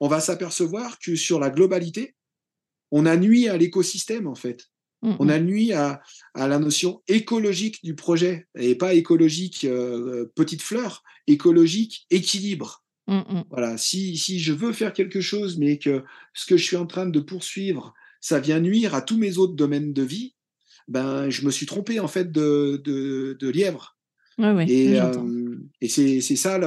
[0.00, 2.16] on va s'apercevoir que sur la globalité,
[2.90, 4.68] on a nuit à l'écosystème, en fait.
[5.02, 5.44] On a mm.
[5.44, 6.00] nuit à,
[6.34, 12.84] la notion écologique du projet, et pas écologique euh, petite fleur, écologique équilibre.
[13.12, 16.86] Mm, voilà, si, je veux faire quelque chose, mais que ce que je suis en
[16.86, 20.34] train de poursuivre, ça vient nuire à tous mes autres domaines de vie,
[20.88, 23.96] ben, je me suis trompé en fait de, de lièvre
[24.38, 26.58] et, euh, et c'est ça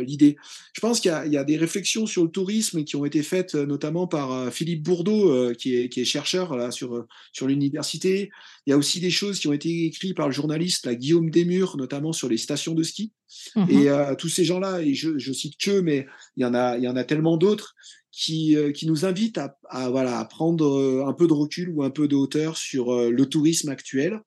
[0.00, 0.36] l'idée.
[0.72, 3.54] Je pense qu'il y, y, a des réflexions sur le tourisme qui ont été faites
[3.54, 8.30] notamment par Philippe Bourdeau, qui, est, qui, est, chercheur là, sur, sur l'université.
[8.66, 11.30] Il y a aussi des choses qui ont été écrites par le journaliste là, Guillaume
[11.30, 13.12] Desmurs, notamment sur les stations de ski.
[13.56, 16.06] Mmh et tous ces gens-là, et je, je, cite que, mais
[16.36, 17.74] il y en a, il y en a tellement d'autres
[18.10, 21.90] qui, qui nous invitent à, à, voilà, à prendre un peu de recul ou un
[21.90, 24.20] peu de hauteur sur le tourisme actuel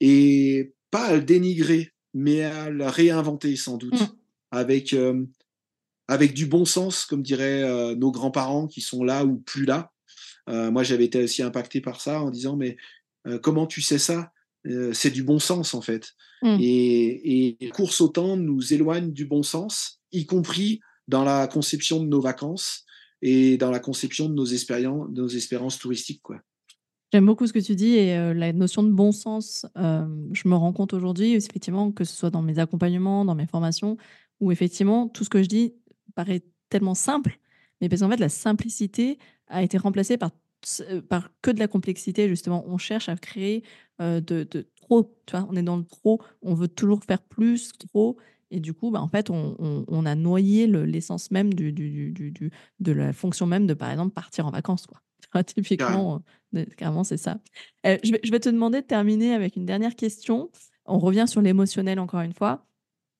[0.00, 4.08] et pas à le dénigrer mais à la réinventer sans doute, mmh.
[4.50, 5.24] avec, euh,
[6.08, 9.92] avec du bon sens, comme diraient euh, nos grands-parents qui sont là ou plus là.
[10.48, 12.76] Euh, moi, j'avais été aussi impacté par ça en disant, mais
[13.42, 14.32] comment tu sais ça?
[14.92, 16.14] C'est du bon sens, en fait.
[16.42, 16.56] Mmh.
[16.60, 22.00] Et, et course au temps nous éloigne du bon sens, y compris dans la conception
[22.00, 22.84] de nos vacances
[23.22, 26.22] et dans la conception de nos expériences, nos espérances touristiques.
[26.22, 26.40] Quoi.
[27.12, 30.46] J'aime beaucoup ce que tu dis et euh, la notion de bon sens, euh, je
[30.46, 33.96] me rends compte aujourd'hui, effectivement, que ce soit dans mes accompagnements, dans mes formations,
[34.38, 35.74] où effectivement, tout ce que je dis
[36.14, 37.40] paraît tellement simple,
[37.80, 40.30] mais parce qu'en fait, la simplicité a été remplacée par,
[40.82, 42.64] euh, par que de la complexité, justement.
[42.68, 43.64] On cherche à créer
[43.98, 47.72] de, de, trop, tu vois, on est dans le trop, on veut toujours faire plus,
[47.72, 48.16] trop,
[48.50, 49.56] et du coup, bah, en fait, on,
[49.86, 52.50] on, a noyé l'essence même du, du, du,
[52.80, 55.02] de la fonction même de, par exemple, partir en vacances, quoi.
[55.46, 56.22] Typiquement,
[56.76, 57.38] Carrément, c'est ça.
[57.86, 60.50] Euh, je, vais, te demander de terminer avec une dernière question.
[60.84, 62.66] On revient sur l'émotionnel encore une fois.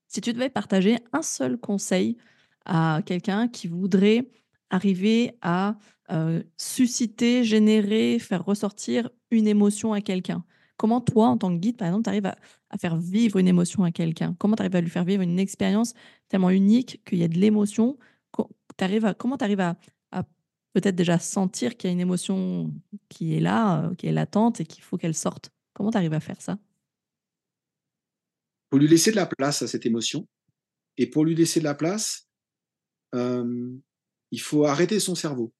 [0.09, 2.17] Si tu devais partager un seul conseil
[2.65, 4.29] à quelqu'un qui voudrait
[4.71, 5.77] arriver à
[6.11, 10.45] euh, susciter, générer, faire ressortir une émotion à quelqu'un,
[10.77, 12.37] comment toi, en tant que guide, par exemple, tu arrives à,
[12.71, 14.35] à, faire vivre une émotion à quelqu'un?
[14.39, 15.95] Comment tu arrives à lui faire vivre une expérience
[16.29, 17.97] tellement unique qu'il y a de l'émotion?
[18.33, 18.85] Comment tu
[19.45, 19.77] arrives à,
[20.73, 22.73] peut-être déjà sentir qu'il y a une émotion
[23.09, 25.51] qui est là, euh, qui est latente et qu'il faut qu'elle sorte.
[25.73, 26.59] Comment tu arrives à faire ça?
[28.67, 30.29] Il faut lui laisser de la place à cette émotion.
[30.97, 32.29] Et pour lui laisser de la place,
[33.15, 33.73] euh,
[34.31, 35.53] il faut arrêter son cerveau.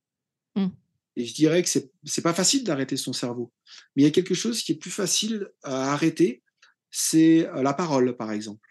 [0.55, 0.69] Mmh.
[1.17, 3.53] Et je dirais que c'est n'est pas facile d'arrêter son cerveau.
[3.95, 6.43] Mais il y a quelque chose qui est plus facile à arrêter,
[6.91, 8.69] c'est euh, la parole, par exemple.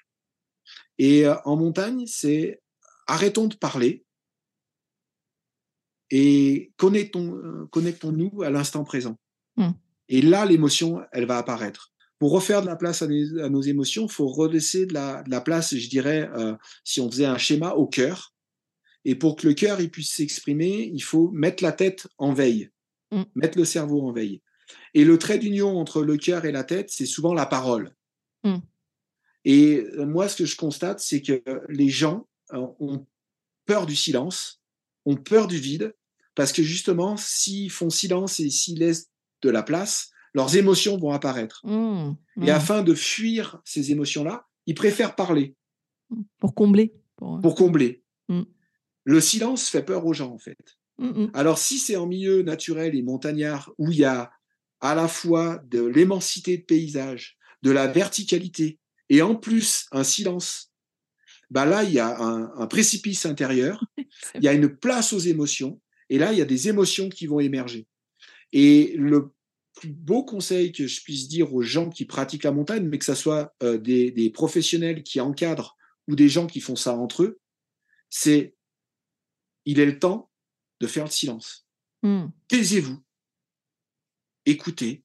[0.98, 2.62] Et en montagne, c'est
[3.08, 4.06] arrêtons de parler
[6.12, 9.18] et connectons, connectons-nous à l'instant présent?
[9.58, 9.70] Mmh.
[10.10, 11.94] Et là, l'émotion, elle va apparaître.
[12.18, 15.40] Pour refaire de la place à, nos, émotions, il faut relaisser de la, de la,
[15.40, 18.34] place, je dirais, euh, si on faisait un schéma au cœur.
[19.06, 22.70] Et pour que le cœur il puisse s'exprimer, il faut mettre la tête en veille,
[23.12, 23.24] mmh.
[23.36, 24.42] mettre le cerveau en veille.
[24.94, 27.96] Et le trait d'union entre le cœur et la tête, c'est souvent la parole.
[28.44, 28.58] Mmh.
[29.46, 33.06] Et moi, ce que je constate, c'est que les gens ont
[33.66, 34.62] peur du silence,
[35.06, 35.96] ont peur du vide,
[36.40, 39.10] parce que justement, s'ils font silence et s'ils laissent
[39.42, 41.60] de la place, leurs émotions vont apparaître.
[41.66, 42.50] Mmh, et mmh.
[42.50, 45.58] afin de fuir ces émotions-là, ils préfèrent parler.
[46.40, 46.94] Pour combler.
[47.18, 48.06] Pour, combler.
[48.30, 48.44] Mmh.
[49.04, 50.80] Le silence fait peur aux gens, en fait.
[51.34, 54.32] Alors, si c'est en milieu naturel et montagnard, où il y a
[54.80, 58.80] à la fois de l'immensité de paysage, de la verticalité,
[59.10, 60.72] et en plus un silence,
[61.50, 63.84] bah là, il y a un, précipice intérieur,
[64.36, 67.28] il y a une place aux émotions, et là, il y a des émotions qui
[67.28, 67.88] vont émerger.
[68.52, 69.32] Et le
[69.76, 73.06] plus beau conseil que je puisse dire aux gens qui pratiquent la montagne, mais que
[73.06, 77.40] ce soit euh, des, professionnels qui encadrent ou des gens qui font ça entre eux,
[78.10, 78.56] c'est
[79.66, 80.32] il est le temps
[80.80, 81.68] de faire le silence.
[82.02, 82.28] Mmh.
[82.48, 83.04] Taisez-vous,
[84.46, 85.04] écoutez,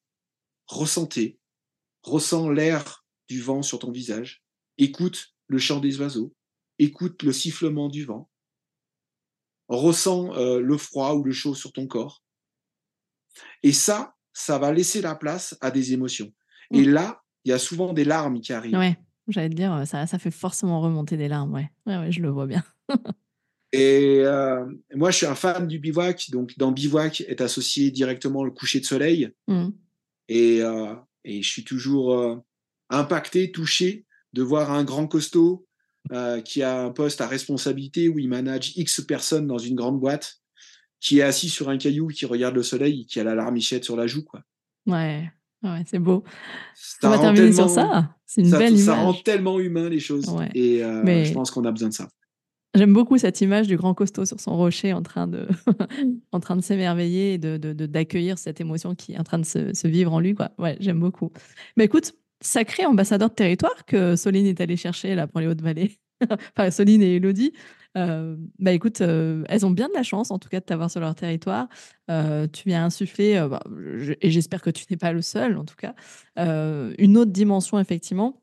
[0.66, 1.38] ressentez,
[2.02, 4.44] ressens l'air du vent sur ton visage,
[4.78, 6.34] écoute le chant des oiseaux,
[6.78, 8.30] écoute le sifflement du vent,
[9.68, 12.22] ressens euh, le froid ou le chaud sur ton corps.
[13.62, 16.32] Et ça, ça va laisser la place à des émotions.
[16.72, 16.90] Et mmh.
[16.90, 18.76] là, il y a souvent des larmes qui arrivent.
[18.76, 18.96] Ouais,
[19.28, 21.70] j'allais te dire, ça, ça fait forcément remonter des larmes, ouais.
[21.86, 22.62] Ouais, je le vois bien.
[23.74, 26.30] Et euh, moi, je suis un fan du bivouac.
[26.30, 29.30] Donc, dans bivouac est associé directement le coucher de soleil.
[29.48, 29.70] Mmh.
[30.28, 30.94] Et, euh,
[31.24, 32.36] et, je suis toujours euh,
[32.88, 35.66] impacté, touché de voir un grand costaud
[36.44, 40.40] qui a un poste à responsabilité où il manage X personnes dans une grande boîte,
[41.00, 43.96] qui est assis sur un caillou, qui regarde le soleil, qui a la larmichette sur
[43.96, 44.24] la joue.
[44.24, 44.42] Quoi.
[44.86, 45.30] Ouais,
[45.62, 46.24] ouais c'est beau.
[46.74, 48.14] Ça On va terminer sur ça.
[48.26, 48.84] C'est une belle image.
[48.84, 50.26] Ça rend tellement humain les choses.
[50.54, 52.08] Et je pense qu'on a besoin de ça.
[52.74, 55.46] J'aime beaucoup cette image du grand costaud sur son rocher en train de,
[56.32, 59.86] en train de s'émerveiller et de, d'accueillir cette émotion qui est en train de se,
[59.86, 60.34] vivre en lui.
[60.34, 60.50] Quoi.
[60.58, 61.30] Ouais, j'aime beaucoup.
[61.76, 62.14] Mais écoute,
[62.44, 65.98] sacré ambassadeur de territoire que Soline est allée chercher là pour les Hautes-Vallées.
[66.56, 67.52] enfin, Soline et Elodie.
[67.96, 70.90] Euh, bah écoute, euh, elles ont bien de la chance en tout cas de t'avoir
[70.90, 71.68] sur leur territoire.
[72.10, 73.62] Euh, tu viens insuffler, bah,
[74.20, 75.94] et j'espère que tu n'es pas le seul en tout cas,
[76.36, 78.42] une autre dimension effectivement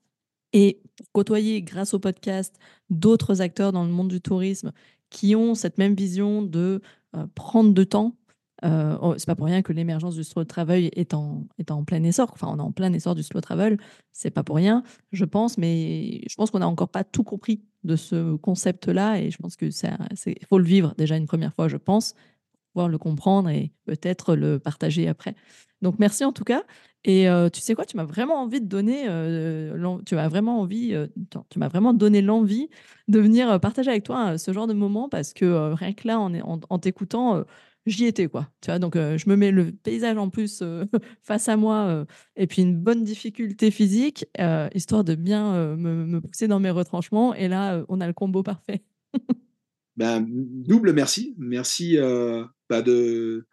[0.53, 0.81] et
[1.13, 2.57] côtoyer grâce au podcast
[2.89, 4.71] d'autres acteurs dans le monde du tourisme
[5.09, 6.81] qui ont cette même vision de
[7.35, 8.15] prendre de temps.
[8.63, 11.83] Euh, oh, c'est pas pour rien que l'émergence du slow travel est en, est en
[11.83, 12.29] plein essor.
[12.33, 13.77] Enfin, on est en plein essor du slow travel.
[14.11, 17.63] C'est pas pour rien, je pense, mais je pense qu'on n'a encore pas tout compris
[17.83, 19.91] de ce concept-là et je pense que c'est,
[20.47, 22.13] faut le vivre déjà une première fois, je pense,
[22.73, 25.35] pouvoir le comprendre et peut-être le partager après.
[25.81, 26.63] Donc merci en tout cas.
[27.03, 30.59] Et euh, tu sais quoi, tu m'as vraiment envie de donner, euh, tu m'as vraiment
[30.59, 31.07] envie, euh,
[31.49, 32.69] tu m'as vraiment donné l'envie
[33.07, 36.31] de venir partager avec toi ce genre de moment parce que rien que là, en,
[36.69, 37.43] en, t'écoutant,
[37.85, 38.49] j'y étais quoi.
[38.61, 40.63] Tu vois, donc je me mets le paysage en plus
[41.23, 42.05] face à moi
[42.35, 44.25] et puis une bonne difficulté physique,
[44.73, 47.33] histoire de bien me, pousser dans mes retranchements.
[47.33, 48.83] Et là, on a le combo parfait.
[49.97, 51.97] ben, double merci, merci
[52.69, 53.45] bah, de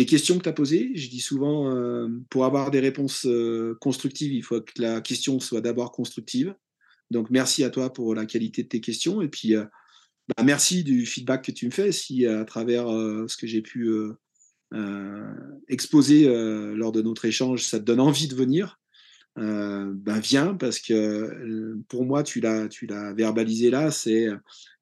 [0.00, 0.92] des questions que tu as posées.
[0.94, 5.40] Je dis souvent, euh, pour avoir des réponses euh, constructives, il faut que la question
[5.40, 6.54] soit d'abord constructive.
[7.10, 9.20] Donc, merci à toi pour la qualité de tes questions.
[9.20, 9.66] Et puis, euh,
[10.28, 11.92] bah, merci du feedback que tu me fais.
[11.92, 13.90] Si à travers ce que j'ai pu
[15.68, 16.26] exposer
[16.74, 18.78] lors de notre échange, ça te donne envie de venir,
[19.36, 24.28] ben viens, parce que pour moi, tu l'as, tu l'as verbalisé là, c'est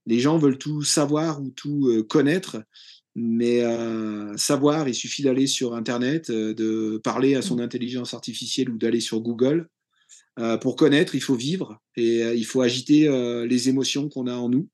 [0.07, 2.59] les gens veulent tout savoir ou tout connaître.
[3.21, 7.63] Mais euh, savoir, il suffit d'aller sur Internet, euh, de parler à son mmh.
[7.63, 9.69] intelligence artificielle ou d'aller sur Google.
[10.39, 13.09] Euh, pour connaître, il faut vivre et il faut agiter
[13.45, 14.69] les émotions qu'on a en nous.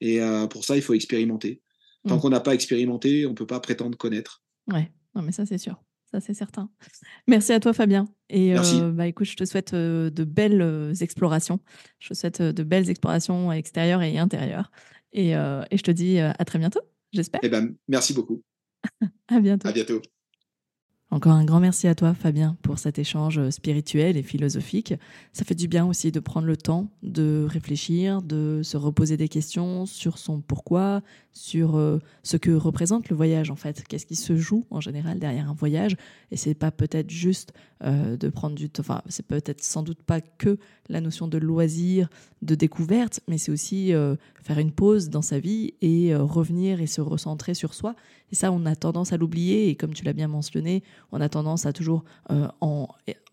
[0.00, 0.20] Et
[0.50, 1.62] pour ça, il faut expérimenter.
[2.06, 2.20] Tant mmh.
[2.20, 4.42] qu'on n'a pas expérimenté, on ne peut pas prétendre connaître.
[4.72, 5.82] Ouais, non, mais ça, c'est sûr.
[6.10, 6.70] Ça, c'est certain.
[7.26, 8.06] Merci à toi, Fabien.
[8.28, 8.54] Et
[8.92, 11.60] bah, écoute, je te souhaite de belles explorations.
[11.98, 14.70] Je te souhaite de belles explorations extérieures et intérieures.
[15.12, 16.80] Et, et je te dis à très bientôt
[17.16, 17.40] j'espère.
[17.42, 18.42] Eh ben, merci beaucoup.
[19.28, 19.68] à bientôt.
[19.68, 20.00] À bientôt.
[21.16, 24.92] Encore un grand merci à toi, Fabien, pour cet échange spirituel et philosophique.
[25.32, 29.28] Ça fait du bien aussi de prendre le temps de réfléchir, de se reposer des
[29.28, 31.00] questions sur son pourquoi,
[31.32, 33.82] sur euh, ce que représente le voyage en fait.
[33.88, 35.96] Qu'est-ce qui se joue en général derrière un voyage?
[36.32, 37.54] Et c'est pas peut-être juste
[37.84, 38.80] euh, de prendre du temps.
[38.80, 40.58] Enfin, c'est peut-être sans doute pas que
[40.88, 42.08] la notion de loisir,
[42.42, 46.86] de découverte, mais c'est aussi euh, faire une pause dans sa vie et revenir et
[46.86, 47.94] se recentrer sur soi.
[48.32, 49.68] Et ça, on a tendance à l'oublier.
[49.68, 52.04] Et comme tu l'as bien mentionné, on a tendance à toujours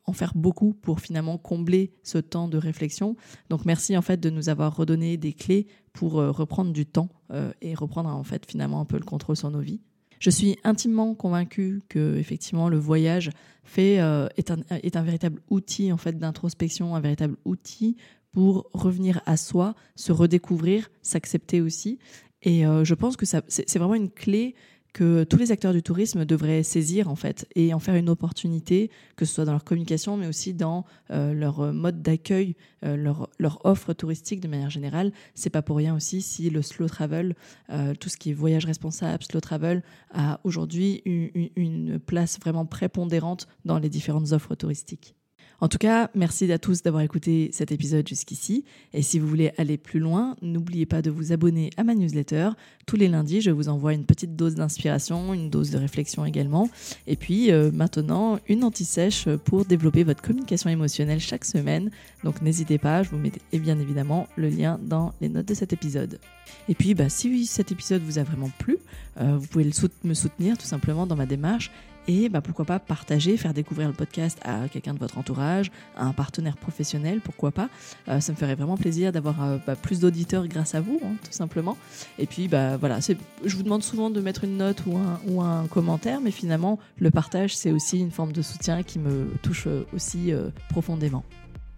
[0.05, 3.15] en faire beaucoup pour finalement combler ce temps de réflexion.
[3.49, 7.09] Donc merci en fait de nous avoir redonné des clés pour euh, reprendre du temps
[7.31, 9.79] euh, et reprendre en fait finalement un peu le contrôle sur nos vies.
[10.23, 13.29] Je suis intimement convaincue que effectivement le voyage
[13.65, 17.97] fait, euh, est, un, véritable outil en fait d'introspection, un véritable outil
[18.31, 21.99] pour revenir à soi, se redécouvrir, s'accepter aussi.
[22.41, 24.55] Et euh, je pense que c'est vraiment une clé
[24.93, 28.91] que tous les acteurs du tourisme devraient saisir en fait et en faire une opportunité,
[29.15, 33.59] que ce soit dans leur communication, mais aussi dans euh, leur mode d'accueil, euh, leur,
[33.65, 35.11] offre touristique de manière générale.
[35.33, 37.35] C'est pas pour rien aussi si le slow travel,
[37.71, 39.83] euh, tout ce qui est voyage responsable, slow travel,
[40.13, 45.15] a aujourd'hui une place vraiment prépondérante dans les différentes offres touristiques.
[45.63, 48.65] En tout cas, merci à tous d'avoir écouté cet épisode jusqu'ici.
[48.93, 52.49] Et si vous voulez aller plus loin, n'oubliez pas de vous abonner à ma newsletter.
[52.85, 56.69] Tous les lundis, je vous envoie une petite dose d'inspiration, une dose de réflexion également.
[57.07, 61.91] Et puis euh, maintenant, une anti-sèche pour développer votre communication émotionnelle chaque semaine.
[62.25, 65.71] Donc n'hésitez pas, je vous mets bien évidemment le lien dans les notes de cet
[65.71, 66.19] épisode.
[66.67, 68.79] Et puis, bah, si cet épisode vous a vraiment plu,
[69.21, 69.69] euh, vous pouvez
[70.03, 71.71] me soutenir tout simplement dans ma démarche
[72.07, 76.05] et bah, pourquoi pas partager, faire découvrir le podcast à quelqu'un de votre entourage, à
[76.05, 77.69] un partenaire professionnel, pourquoi pas.
[78.07, 81.15] Euh, ça me ferait vraiment plaisir d'avoir euh, bah, plus d'auditeurs grâce à vous, hein,
[81.23, 81.77] tout simplement.
[82.19, 86.19] Et puis bah, voilà, je vous demande souvent de mettre une note ou un, commentaire,
[86.21, 90.31] mais finalement, le partage, c'est aussi une forme de soutien qui me touche euh, aussi
[90.69, 91.23] profondément.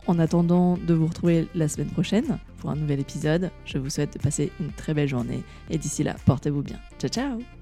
[0.08, 4.14] En attendant de vous retrouver la semaine prochaine pour un nouvel épisode, je vous souhaite
[4.14, 6.80] de passer une très belle journée et d'ici là, portez-vous bien.
[7.00, 7.55] Ciao ciao